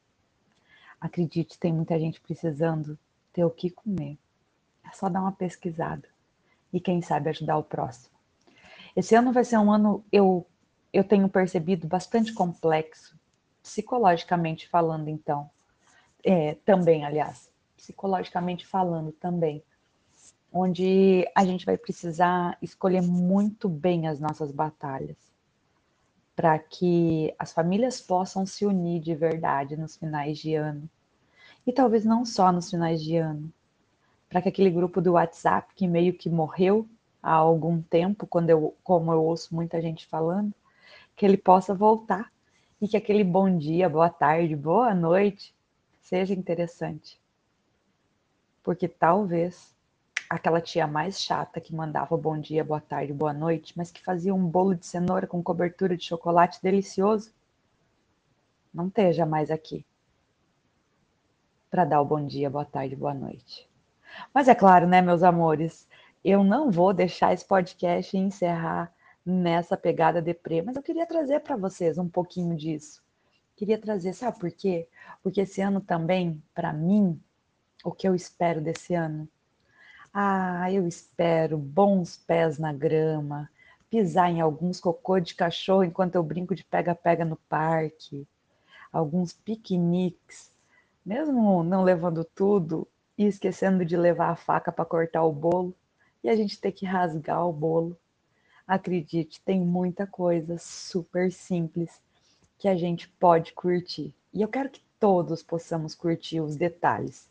acredite, 1.01 1.57
tem 1.57 1.73
muita 1.73 1.99
gente 1.99 2.21
precisando 2.21 2.97
ter 3.33 3.43
o 3.43 3.49
que 3.49 3.71
comer. 3.71 4.15
É 4.83 4.95
só 4.95 5.09
dar 5.09 5.21
uma 5.21 5.31
pesquisada 5.31 6.07
e 6.71 6.79
quem 6.79 7.01
sabe 7.01 7.29
ajudar 7.29 7.57
o 7.57 7.63
próximo. 7.63 8.13
Esse 8.95 9.15
ano 9.15 9.33
vai 9.33 9.43
ser 9.43 9.57
um 9.57 9.71
ano, 9.71 10.05
eu, 10.11 10.45
eu 10.93 11.03
tenho 11.03 11.27
percebido, 11.27 11.87
bastante 11.87 12.31
complexo, 12.31 13.17
psicologicamente 13.63 14.69
falando, 14.69 15.09
então. 15.09 15.49
É, 16.27 16.55
também, 16.65 17.05
aliás, 17.05 17.51
psicologicamente 17.77 18.65
falando 18.65 19.11
também, 19.11 19.63
onde 20.51 21.23
a 21.35 21.45
gente 21.45 21.67
vai 21.67 21.77
precisar 21.77 22.57
escolher 22.63 23.03
muito 23.03 23.69
bem 23.69 24.07
as 24.07 24.19
nossas 24.19 24.51
batalhas, 24.51 25.15
para 26.35 26.57
que 26.57 27.31
as 27.37 27.53
famílias 27.53 28.01
possam 28.01 28.43
se 28.43 28.65
unir 28.65 29.01
de 29.01 29.13
verdade 29.13 29.77
nos 29.77 29.97
finais 29.97 30.39
de 30.39 30.55
ano. 30.55 30.89
E 31.65 31.71
talvez 31.71 32.03
não 32.03 32.25
só 32.25 32.51
nos 32.51 32.71
finais 32.71 33.03
de 33.03 33.17
ano, 33.17 33.53
para 34.27 34.41
que 34.41 34.49
aquele 34.49 34.71
grupo 34.71 34.99
do 34.99 35.11
WhatsApp 35.11 35.75
que 35.75 35.87
meio 35.87 36.17
que 36.17 36.27
morreu 36.27 36.89
há 37.21 37.33
algum 37.33 37.79
tempo, 37.83 38.25
quando 38.25 38.49
eu, 38.49 38.75
como 38.83 39.11
eu 39.11 39.23
ouço 39.23 39.53
muita 39.53 39.79
gente 39.79 40.07
falando, 40.07 40.51
que 41.15 41.23
ele 41.23 41.37
possa 41.37 41.75
voltar 41.75 42.31
e 42.81 42.87
que 42.87 42.97
aquele 42.97 43.23
bom 43.23 43.55
dia, 43.55 43.87
boa 43.87 44.09
tarde, 44.09 44.55
boa 44.55 44.91
noite 44.95 45.53
seja 46.05 46.35
interessante. 46.35 47.19
Porque 48.63 48.87
talvez 48.87 49.75
aquela 50.29 50.61
tia 50.61 50.85
mais 50.85 51.19
chata 51.19 51.59
que 51.59 51.73
mandava 51.73 52.15
bom 52.15 52.39
dia, 52.39 52.63
boa 52.63 52.79
tarde, 52.79 53.11
boa 53.11 53.33
noite, 53.33 53.73
mas 53.75 53.91
que 53.91 54.03
fazia 54.03 54.33
um 54.33 54.47
bolo 54.47 54.75
de 54.75 54.85
cenoura 54.85 55.25
com 55.25 55.41
cobertura 55.41 55.97
de 55.97 56.03
chocolate 56.03 56.61
delicioso, 56.61 57.33
não 58.71 58.87
esteja 58.87 59.25
mais 59.25 59.49
aqui 59.49 59.83
para 61.71 61.85
dar 61.85 62.01
o 62.01 62.05
bom 62.05 62.25
dia, 62.25 62.51
boa 62.51 62.65
tarde, 62.65 62.95
boa 62.95 63.13
noite. 63.13 63.67
Mas 64.31 64.47
é 64.47 64.53
claro, 64.53 64.87
né, 64.87 65.01
meus 65.01 65.23
amores, 65.23 65.87
eu 66.23 66.43
não 66.43 66.69
vou 66.69 66.93
deixar 66.93 67.33
esse 67.33 67.45
podcast 67.45 68.15
encerrar 68.15 68.93
nessa 69.25 69.75
pegada 69.75 70.21
deprê, 70.21 70.61
mas 70.61 70.75
eu 70.75 70.83
queria 70.83 71.07
trazer 71.07 71.39
para 71.39 71.57
vocês 71.57 71.97
um 71.97 72.07
pouquinho 72.07 72.55
disso. 72.55 73.04
Queria 73.55 73.79
trazer, 73.79 74.13
sabe 74.13 74.37
por 74.37 74.51
quê? 74.51 74.87
Porque 75.23 75.41
esse 75.41 75.61
ano 75.61 75.79
também, 75.79 76.43
para 76.53 76.73
mim, 76.73 77.21
o 77.85 77.91
que 77.91 78.07
eu 78.07 78.13
espero 78.13 78.59
desse 78.59 78.93
ano? 78.93 79.29
Ah, 80.13 80.69
eu 80.71 80.85
espero 80.85 81.57
bons 81.57 82.17
pés 82.17 82.59
na 82.59 82.73
grama, 82.73 83.49
pisar 83.89 84.29
em 84.29 84.41
alguns 84.41 84.79
cocô 84.81 85.19
de 85.21 85.35
cachorro 85.35 85.85
enquanto 85.85 86.15
eu 86.15 86.23
brinco 86.23 86.53
de 86.53 86.65
pega-pega 86.65 87.23
no 87.23 87.37
parque, 87.47 88.27
alguns 88.91 89.31
piqueniques, 89.31 90.51
mesmo 91.05 91.63
não 91.63 91.81
levando 91.83 92.25
tudo 92.25 92.85
e 93.17 93.25
esquecendo 93.25 93.85
de 93.85 93.95
levar 93.95 94.31
a 94.31 94.35
faca 94.35 94.71
para 94.71 94.83
cortar 94.83 95.23
o 95.23 95.31
bolo 95.31 95.73
e 96.21 96.29
a 96.29 96.35
gente 96.35 96.59
ter 96.59 96.73
que 96.73 96.85
rasgar 96.85 97.47
o 97.47 97.53
bolo. 97.53 97.97
Acredite, 98.67 99.41
tem 99.41 99.61
muita 99.61 100.05
coisa 100.05 100.57
super 100.57 101.31
simples 101.31 102.01
que 102.57 102.67
a 102.67 102.75
gente 102.75 103.07
pode 103.07 103.53
curtir. 103.53 104.13
E 104.33 104.41
eu 104.41 104.47
quero 104.47 104.69
que 104.69 104.81
todos 104.99 105.43
possamos 105.43 105.93
curtir 105.93 106.41
os 106.41 106.55
detalhes. 106.55 107.29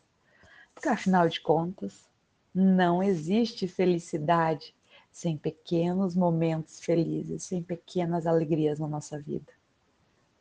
Porque 0.73 0.89
afinal 0.89 1.27
de 1.27 1.39
contas, 1.39 2.07
não 2.53 3.01
existe 3.01 3.67
felicidade 3.67 4.73
sem 5.11 5.37
pequenos 5.37 6.15
momentos 6.15 6.79
felizes, 6.79 7.43
sem 7.43 7.63
pequenas 7.63 8.27
alegrias 8.27 8.79
na 8.79 8.87
nossa 8.87 9.17
vida. 9.17 9.51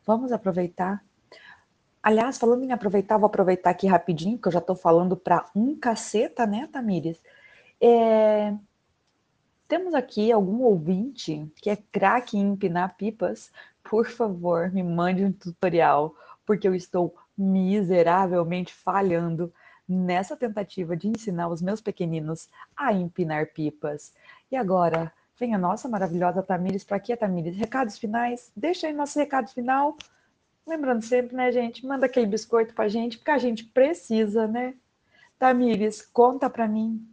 Vamos 0.04 0.32
aproveitar? 0.32 1.04
Aliás, 2.02 2.38
falando 2.38 2.64
em 2.64 2.72
aproveitar, 2.72 3.16
vou 3.16 3.26
aproveitar 3.26 3.70
aqui 3.70 3.86
rapidinho, 3.86 4.36
porque 4.36 4.48
eu 4.48 4.52
já 4.52 4.58
estou 4.58 4.76
falando 4.76 5.16
para 5.16 5.48
um 5.54 5.74
caceta, 5.76 6.46
né, 6.46 6.68
Tamires? 6.70 7.18
É... 7.80 8.54
Temos 9.66 9.94
aqui 9.94 10.30
algum 10.30 10.62
ouvinte 10.62 11.50
que 11.56 11.70
é 11.70 11.76
craque 11.76 12.36
em 12.36 12.52
empinar 12.52 12.96
pipas, 12.96 13.50
por 13.84 14.08
favor, 14.08 14.72
me 14.72 14.82
mande 14.82 15.24
um 15.24 15.32
tutorial, 15.32 16.14
porque 16.44 16.66
eu 16.66 16.74
estou 16.74 17.14
miseravelmente 17.36 18.74
falhando 18.74 19.52
nessa 19.88 20.36
tentativa 20.36 20.96
de 20.96 21.08
ensinar 21.08 21.48
os 21.48 21.62
meus 21.62 21.80
pequeninos 21.80 22.48
a 22.76 22.92
empinar 22.92 23.52
pipas. 23.52 24.12
E 24.50 24.56
agora, 24.56 25.12
Vem 25.36 25.52
a 25.52 25.58
nossa 25.58 25.88
maravilhosa 25.88 26.44
Tamires 26.44 26.84
para 26.84 26.96
aqui, 26.96 27.16
Tamires. 27.16 27.56
Recados 27.56 27.98
finais? 27.98 28.52
Deixa 28.56 28.86
aí 28.86 28.92
nosso 28.92 29.18
recado 29.18 29.50
final. 29.50 29.96
Lembrando 30.64 31.02
sempre, 31.02 31.36
né, 31.36 31.50
gente? 31.50 31.84
Manda 31.84 32.06
aquele 32.06 32.26
biscoito 32.26 32.72
para 32.72 32.84
a 32.84 32.88
gente, 32.88 33.18
porque 33.18 33.32
a 33.32 33.38
gente 33.38 33.64
precisa, 33.64 34.46
né? 34.46 34.74
Tamires, 35.36 36.00
conta 36.00 36.48
para 36.48 36.68
mim 36.68 37.04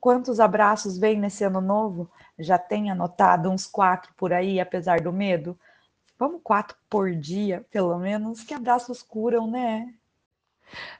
quantos 0.00 0.38
abraços 0.38 0.96
vem 0.96 1.18
nesse 1.18 1.42
ano 1.42 1.60
novo? 1.60 2.08
Já 2.38 2.58
tem 2.58 2.92
anotado 2.92 3.50
uns 3.50 3.66
quatro 3.66 4.14
por 4.16 4.32
aí, 4.32 4.60
apesar 4.60 5.00
do 5.00 5.12
medo? 5.12 5.58
Vamos 6.22 6.40
quatro 6.44 6.76
por 6.88 7.12
dia, 7.16 7.66
pelo 7.68 7.98
menos, 7.98 8.44
que 8.44 8.54
abraços 8.54 9.02
curam, 9.02 9.50
né? 9.50 9.92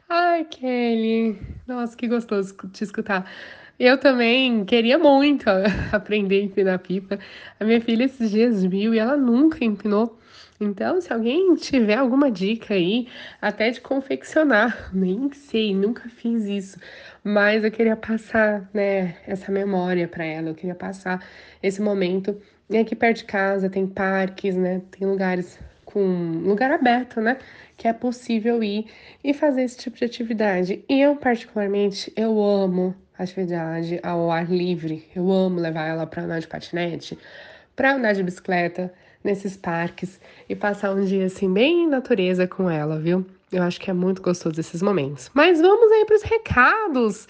Ai, 0.09 0.45
Kelly, 0.47 1.39
nossa, 1.65 1.97
que 1.97 2.09
gostoso 2.09 2.57
te 2.73 2.83
escutar. 2.83 3.31
Eu 3.79 3.99
também 3.99 4.65
queria 4.65 4.99
muito 4.99 5.45
aprender 5.93 6.41
a 6.41 6.45
empinar 6.45 6.79
pipa. 6.81 7.21
A 7.61 7.65
minha 7.65 7.81
filha 7.81 8.03
esses 8.03 8.33
dias 8.33 8.65
viu 8.65 8.93
e 8.93 8.99
ela 8.99 9.17
nunca 9.17 9.65
empinou. 9.65 10.19
Então, 10.61 11.01
se 11.01 11.13
alguém 11.13 11.55
tiver 11.55 11.95
alguma 11.99 12.29
dica 12.29 12.75
aí, 12.75 13.07
até 13.41 13.71
de 13.71 13.81
confeccionar, 13.81 14.91
nem 14.95 15.33
sei, 15.33 15.73
nunca 15.73 16.09
fiz 16.09 16.47
isso, 16.47 16.81
mas 17.23 17.63
eu 17.63 17.71
queria 17.71 17.97
passar, 17.97 18.69
né, 18.75 19.17
essa 19.25 19.53
memória 19.53 20.09
para 20.09 20.25
ela, 20.25 20.49
eu 20.49 20.55
queria 20.57 20.75
passar 20.75 21.25
esse 21.63 21.81
momento. 21.81 22.41
E 22.73 22.79
aqui 22.79 22.97
perto 22.97 23.19
de 23.19 23.25
casa 23.25 23.69
tem 23.69 23.87
parques, 23.87 24.57
né, 24.57 24.81
tem 24.91 25.07
lugares 25.07 25.59
com 25.85 26.41
lugar 26.43 26.73
aberto, 26.73 27.21
né, 27.21 27.37
que 27.77 27.87
é 27.87 27.93
possível 27.93 28.65
ir 28.65 28.87
e 29.23 29.35
fazer 29.35 29.63
esse 29.65 29.77
tipo 29.77 29.99
de 29.99 30.07
atividade. 30.07 30.83
E 30.89 30.99
eu 31.01 31.15
particularmente, 31.15 32.11
eu 32.17 32.43
amo 32.43 32.95
atividade 33.19 34.01
ao 34.03 34.31
ar 34.31 34.51
livre. 34.51 35.07
Eu 35.15 35.31
amo 35.31 35.61
levar 35.61 35.87
ela 35.87 36.07
para 36.07 36.23
andar 36.23 36.41
de 36.41 36.49
patinete, 36.49 37.19
para 37.77 37.95
andar 37.95 38.15
de 38.15 38.23
bicicleta 38.23 38.91
nesses 39.23 39.55
parques 39.55 40.19
e 40.49 40.57
passar 40.57 40.95
um 40.95 41.05
dia 41.05 41.27
assim 41.27 41.53
bem 41.53 41.87
natureza 41.87 42.47
com 42.47 42.71
ela, 42.71 42.99
viu? 42.99 43.27
Eu 43.53 43.63
acho 43.63 43.79
que 43.79 43.91
é 43.91 43.93
muito 43.93 44.23
gostoso 44.23 44.59
esses 44.59 44.81
momentos. 44.81 45.31
Mas 45.35 45.61
vamos 45.61 45.93
aí 45.93 46.07
para 46.07 46.17
os 46.17 46.23
recados. 46.23 47.29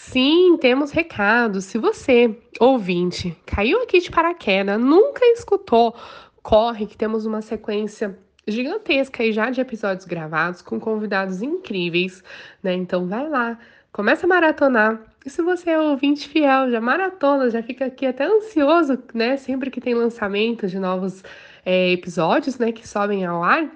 Sim, 0.00 0.56
temos 0.58 0.90
recados. 0.92 1.64
Se 1.66 1.76
você, 1.76 2.34
ouvinte, 2.60 3.36
caiu 3.44 3.82
aqui 3.82 3.98
de 3.98 4.10
paraquedas, 4.10 4.80
nunca 4.80 5.22
escutou, 5.32 5.94
corre 6.40 6.86
que 6.86 6.96
temos 6.96 7.26
uma 7.26 7.42
sequência 7.42 8.16
gigantesca 8.46 9.22
aí 9.22 9.32
já 9.32 9.50
de 9.50 9.60
episódios 9.60 10.06
gravados 10.06 10.62
com 10.62 10.78
convidados 10.80 11.42
incríveis, 11.42 12.22
né? 12.62 12.74
Então 12.74 13.06
vai 13.06 13.28
lá, 13.28 13.58
começa 13.92 14.24
a 14.24 14.28
maratonar. 14.28 15.00
E 15.26 15.28
se 15.28 15.42
você 15.42 15.70
é 15.70 15.80
ouvinte 15.80 16.28
fiel, 16.28 16.70
já 16.70 16.80
maratona, 16.80 17.50
já 17.50 17.62
fica 17.62 17.86
aqui 17.86 18.06
até 18.06 18.24
ansioso, 18.24 19.02
né? 19.12 19.36
Sempre 19.36 19.68
que 19.68 19.80
tem 19.80 19.94
lançamento 19.94 20.68
de 20.68 20.78
novos 20.78 21.24
é, 21.66 21.90
episódios, 21.90 22.56
né, 22.56 22.72
que 22.72 22.88
sobem 22.88 23.26
ao 23.26 23.42
ar, 23.42 23.68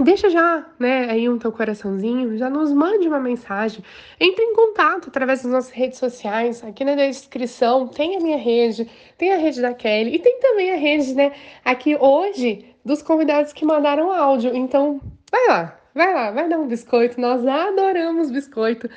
Deixa 0.00 0.30
já, 0.30 0.64
né, 0.78 1.10
aí 1.10 1.28
um 1.28 1.38
teu 1.38 1.50
coraçãozinho, 1.50 2.38
já 2.38 2.48
nos 2.48 2.72
mande 2.72 3.08
uma 3.08 3.18
mensagem. 3.18 3.82
Entre 4.20 4.44
em 4.44 4.54
contato 4.54 5.08
através 5.08 5.42
das 5.42 5.50
nossas 5.50 5.72
redes 5.72 5.98
sociais. 5.98 6.62
Aqui 6.62 6.84
na 6.84 6.94
descrição 6.94 7.88
tem 7.88 8.16
a 8.16 8.20
minha 8.20 8.36
rede, 8.36 8.88
tem 9.16 9.32
a 9.32 9.36
rede 9.36 9.60
da 9.60 9.74
Kelly 9.74 10.14
e 10.14 10.18
tem 10.20 10.38
também 10.38 10.70
a 10.70 10.76
rede, 10.76 11.14
né, 11.14 11.32
aqui 11.64 11.96
hoje 11.96 12.64
dos 12.84 13.02
convidados 13.02 13.52
que 13.52 13.64
mandaram 13.64 14.12
áudio. 14.12 14.54
Então, 14.54 15.00
vai 15.32 15.48
lá, 15.48 15.78
vai 15.92 16.14
lá, 16.14 16.30
vai 16.30 16.48
dar 16.48 16.58
um 16.58 16.68
biscoito. 16.68 17.20
Nós 17.20 17.44
adoramos 17.44 18.30
biscoito. 18.30 18.88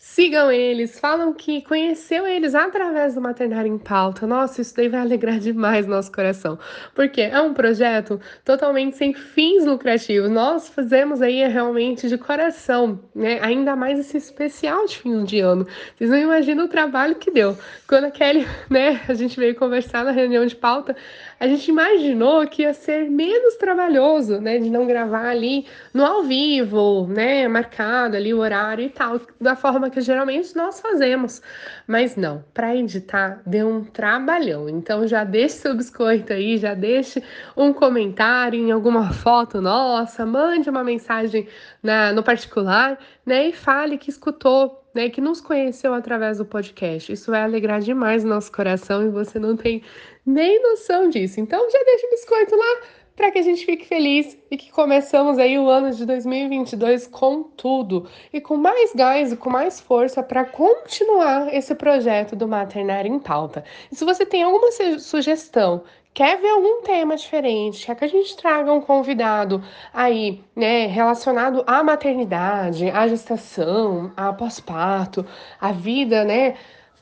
Sigam 0.00 0.48
eles, 0.52 1.00
falam 1.00 1.32
que 1.32 1.60
conheceu 1.62 2.24
eles 2.24 2.54
através 2.54 3.16
do 3.16 3.20
Maternário 3.20 3.68
em 3.68 3.76
Pauta. 3.76 4.28
Nossa, 4.28 4.60
isso 4.60 4.72
daí 4.76 4.88
vai 4.88 5.00
alegrar 5.00 5.40
demais 5.40 5.88
nosso 5.88 6.12
coração, 6.12 6.56
porque 6.94 7.20
é 7.20 7.40
um 7.40 7.52
projeto 7.52 8.20
totalmente 8.44 8.96
sem 8.96 9.12
fins 9.12 9.66
lucrativos. 9.66 10.30
Nós 10.30 10.68
fazemos 10.68 11.20
aí 11.20 11.44
realmente 11.48 12.08
de 12.08 12.16
coração, 12.16 13.00
né? 13.12 13.40
Ainda 13.42 13.74
mais 13.74 13.98
esse 13.98 14.16
especial 14.16 14.86
de 14.86 14.98
fim 14.98 15.24
de 15.24 15.40
ano. 15.40 15.66
Vocês 15.96 16.10
não 16.10 16.18
imaginam 16.18 16.66
o 16.66 16.68
trabalho 16.68 17.16
que 17.16 17.32
deu. 17.32 17.58
Quando 17.88 18.04
a 18.04 18.10
Kelly, 18.12 18.46
né, 18.70 19.00
a 19.08 19.14
gente 19.14 19.38
veio 19.38 19.56
conversar 19.56 20.04
na 20.04 20.12
reunião 20.12 20.46
de 20.46 20.54
pauta, 20.54 20.94
a 21.40 21.46
gente 21.46 21.68
imaginou 21.68 22.46
que 22.46 22.62
ia 22.62 22.74
ser 22.74 23.08
menos 23.08 23.54
trabalhoso, 23.56 24.40
né, 24.40 24.58
de 24.58 24.68
não 24.68 24.86
gravar 24.86 25.28
ali 25.28 25.66
no 25.94 26.04
ao 26.04 26.22
vivo, 26.24 27.06
né, 27.06 27.46
marcado 27.46 28.16
ali 28.16 28.34
o 28.34 28.38
horário 28.38 28.84
e 28.84 28.90
tal, 28.90 29.20
da 29.40 29.54
forma 29.54 29.88
que 29.88 30.00
geralmente 30.00 30.56
nós 30.56 30.80
fazemos. 30.80 31.40
Mas 31.86 32.16
não, 32.16 32.44
para 32.52 32.74
editar 32.74 33.40
deu 33.46 33.68
um 33.68 33.84
trabalhão. 33.84 34.68
Então 34.68 35.06
já 35.06 35.22
deixe 35.22 35.56
seu 35.56 35.74
biscoito 35.74 36.32
aí, 36.32 36.58
já 36.58 36.74
deixe 36.74 37.22
um 37.56 37.72
comentário 37.72 38.58
em 38.58 38.72
alguma 38.72 39.12
foto 39.12 39.60
nossa, 39.60 40.26
mande 40.26 40.68
uma 40.68 40.82
mensagem 40.82 41.46
na, 41.82 42.12
no 42.12 42.22
particular, 42.22 42.98
né, 43.24 43.48
e 43.48 43.52
fale 43.52 43.96
que 43.96 44.10
escutou 44.10 44.82
né, 44.94 45.08
que 45.08 45.20
nos 45.20 45.40
conheceu 45.40 45.94
através 45.94 46.38
do 46.38 46.44
podcast. 46.44 47.12
Isso 47.12 47.30
vai 47.30 47.42
alegrar 47.42 47.80
demais 47.80 48.24
o 48.24 48.26
nosso 48.26 48.50
coração 48.50 49.06
e 49.06 49.08
você 49.08 49.38
não 49.38 49.56
tem 49.56 49.82
nem 50.28 50.62
noção 50.62 51.08
disso. 51.08 51.40
Então 51.40 51.70
já 51.70 51.82
deixa 51.84 52.06
o 52.06 52.10
biscoito 52.10 52.54
lá 52.54 52.80
para 53.16 53.32
que 53.32 53.38
a 53.38 53.42
gente 53.42 53.64
fique 53.64 53.84
feliz 53.86 54.38
e 54.50 54.56
que 54.56 54.70
começamos 54.70 55.38
aí 55.38 55.58
o 55.58 55.68
ano 55.68 55.90
de 55.90 56.04
2022 56.06 57.08
com 57.08 57.42
tudo 57.42 58.08
e 58.32 58.40
com 58.40 58.56
mais 58.56 58.92
gás 58.94 59.32
e 59.32 59.36
com 59.36 59.50
mais 59.50 59.80
força 59.80 60.22
para 60.22 60.44
continuar 60.44 61.52
esse 61.52 61.74
projeto 61.74 62.36
do 62.36 62.46
Maternário 62.46 63.12
em 63.12 63.18
Pauta. 63.18 63.64
E 63.90 63.96
se 63.96 64.04
você 64.04 64.24
tem 64.24 64.44
alguma 64.44 64.70
sugestão, 65.00 65.82
quer 66.14 66.38
ver 66.40 66.50
algum 66.50 66.82
tema 66.82 67.16
diferente, 67.16 67.86
quer 67.86 67.96
que 67.96 68.04
a 68.04 68.08
gente 68.08 68.36
traga 68.36 68.72
um 68.72 68.80
convidado 68.80 69.62
aí, 69.92 70.44
né, 70.54 70.86
relacionado 70.86 71.64
à 71.66 71.82
maternidade, 71.82 72.88
à 72.90 73.08
gestação, 73.08 74.12
à 74.16 74.32
pós-parto, 74.32 75.26
à 75.60 75.72
vida, 75.72 76.22
né, 76.24 76.54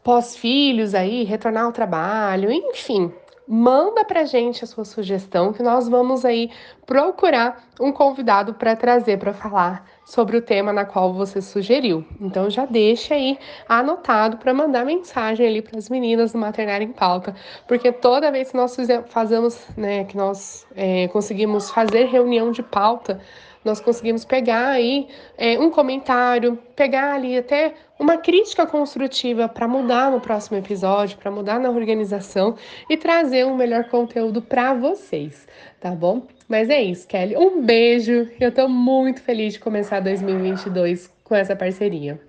pós-filhos 0.07 0.95
aí, 0.95 1.25
retornar 1.25 1.65
ao 1.65 1.73
trabalho, 1.73 2.53
enfim, 2.53 3.13
manda 3.49 4.05
pra 4.05 4.25
gente 4.25 4.63
a 4.63 4.67
sua 4.67 4.85
sugestão 4.85 5.53
que 5.53 5.65
nós 5.65 5.89
vamos 5.89 6.25
aí 6.25 6.49
procurar 6.87 7.65
um 7.81 7.91
convidado 7.91 8.55
para 8.55 8.77
trazer 8.77 9.19
para 9.19 9.35
falar 9.35 9.85
sobre 10.05 10.37
o 10.37 10.43
tema 10.43 10.73
na 10.73 10.85
qual 10.85 11.13
você 11.13 11.43
sugeriu. 11.43 12.07
Então 12.21 12.49
já 12.49 12.65
deixa 12.65 13.15
aí 13.15 13.37
anotado 13.69 14.37
para 14.37 14.55
mandar 14.55 14.85
mensagem 14.85 15.45
ali 15.45 15.61
para 15.61 15.77
as 15.77 15.91
meninas 15.91 16.31
do 16.31 16.39
Maternário 16.39 16.87
em 16.87 16.93
Pauta, 16.93 17.35
porque 17.67 17.91
toda 17.91 18.31
vez 18.31 18.53
que 18.53 18.57
nós 18.57 18.77
fazemos, 19.09 19.67
né, 19.77 20.05
que 20.05 20.17
nós 20.17 20.65
é, 20.77 21.09
conseguimos 21.09 21.69
fazer 21.69 22.05
reunião 22.05 22.53
de 22.53 22.63
pauta, 22.63 23.21
nós 23.67 23.81
conseguimos 23.81 24.25
pegar 24.25 24.69
aí 24.69 25.09
é, 25.37 25.59
um 25.59 25.71
comentário, 25.71 26.57
pegar 26.75 27.15
ali 27.15 27.37
até 27.37 27.75
uma 27.99 28.17
crítica 28.17 28.67
construtiva 28.67 29.49
para 29.49 29.67
mudar 29.67 30.11
no 30.11 30.21
próximo 30.21 30.57
episódio, 30.57 31.19
para 31.19 31.31
mudar 31.31 31.59
na 31.59 31.69
organização 31.69 32.57
e 32.89 32.97
trazer 32.97 33.45
um 33.45 33.57
melhor 33.57 33.89
conteúdo 33.89 34.41
para 34.41 34.73
vocês, 34.73 35.47
tá 35.81 35.91
bom? 35.91 36.27
Mas 36.49 36.71
é 36.71 36.81
isso, 36.81 37.09
Kelly. 37.09 37.37
Um 37.37 37.61
beijo. 37.63 38.31
Eu 38.39 38.51
estou 38.51 38.69
muito 38.69 39.21
feliz 39.21 39.55
de 39.55 39.61
começar 39.61 39.99
2022 40.01 41.11
com 41.25 41.35
essa 41.35 41.57
parceria. 41.57 42.21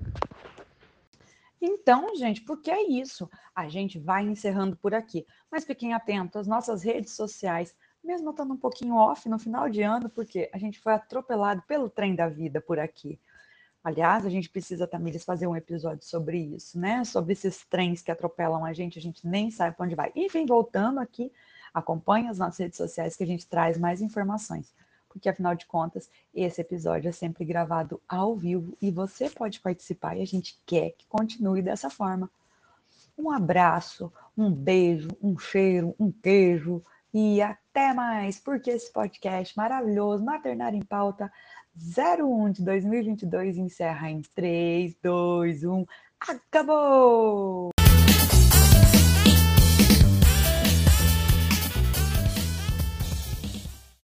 Então, 1.61 2.15
gente, 2.15 2.41
porque 2.41 2.71
é 2.71 2.89
isso. 2.89 3.29
A 3.55 3.67
gente 3.67 3.99
vai 3.99 4.23
encerrando 4.23 4.75
por 4.75 4.95
aqui. 4.95 5.25
Mas 5.51 5.65
fiquem 5.65 5.93
atentos 5.93 6.47
nossas 6.47 6.83
redes 6.83 7.15
sociais, 7.15 7.75
mesmo 8.07 8.31
estando 8.31 8.53
um 8.53 8.57
pouquinho 8.57 8.95
off 8.95 9.27
no 9.27 9.37
final 9.37 9.69
de 9.69 9.81
ano, 9.81 10.09
porque 10.09 10.49
a 10.53 10.57
gente 10.57 10.79
foi 10.79 10.93
atropelado 10.93 11.61
pelo 11.67 11.89
trem 11.89 12.15
da 12.15 12.29
vida 12.29 12.61
por 12.61 12.79
aqui. 12.79 13.19
Aliás, 13.83 14.25
a 14.25 14.29
gente 14.29 14.49
precisa, 14.49 14.87
Tamires, 14.87 15.25
fazer 15.25 15.45
um 15.45 15.55
episódio 15.55 16.05
sobre 16.05 16.37
isso, 16.39 16.79
né? 16.79 17.03
Sobre 17.03 17.33
esses 17.33 17.65
trens 17.65 18.01
que 18.01 18.09
atropelam 18.09 18.65
a 18.65 18.73
gente, 18.73 18.97
a 18.97 19.01
gente 19.01 19.27
nem 19.27 19.51
sabe 19.51 19.75
para 19.75 19.85
onde 19.85 19.95
vai. 19.95 20.11
Enfim, 20.15 20.45
voltando 20.45 20.99
aqui, 20.99 21.31
acompanhe 21.73 22.27
as 22.29 22.39
nossas 22.39 22.57
redes 22.57 22.77
sociais 22.77 23.15
que 23.15 23.23
a 23.23 23.27
gente 23.27 23.45
traz 23.45 23.77
mais 23.77 24.01
informações. 24.01 24.73
Porque, 25.09 25.29
afinal 25.29 25.55
de 25.55 25.65
contas, 25.65 26.09
esse 26.33 26.61
episódio 26.61 27.09
é 27.09 27.11
sempre 27.11 27.43
gravado 27.43 28.01
ao 28.07 28.35
vivo 28.35 28.77
e 28.81 28.89
você 28.89 29.29
pode 29.29 29.59
participar 29.59 30.17
e 30.17 30.21
a 30.21 30.25
gente 30.25 30.59
quer 30.65 30.91
que 30.91 31.05
continue 31.07 31.61
dessa 31.61 31.89
forma. 31.89 32.29
Um 33.17 33.31
abraço, 33.31 34.11
um 34.37 34.51
beijo, 34.51 35.09
um 35.21 35.37
cheiro, 35.37 35.95
um 35.99 36.11
queijo 36.11 36.83
e 37.13 37.41
até 37.41 37.66
mais, 37.93 38.39
porque 38.39 38.71
esse 38.71 38.91
podcast 38.91 39.55
maravilhoso, 39.55 40.23
Maternário 40.23 40.77
em 40.77 40.85
Pauta 40.85 41.31
01 41.77 42.51
de 42.51 42.63
2022, 42.63 43.57
encerra 43.57 44.09
em 44.09 44.21
3, 44.33 44.95
2, 45.01 45.63
1. 45.63 45.85
Acabou! 46.19 47.76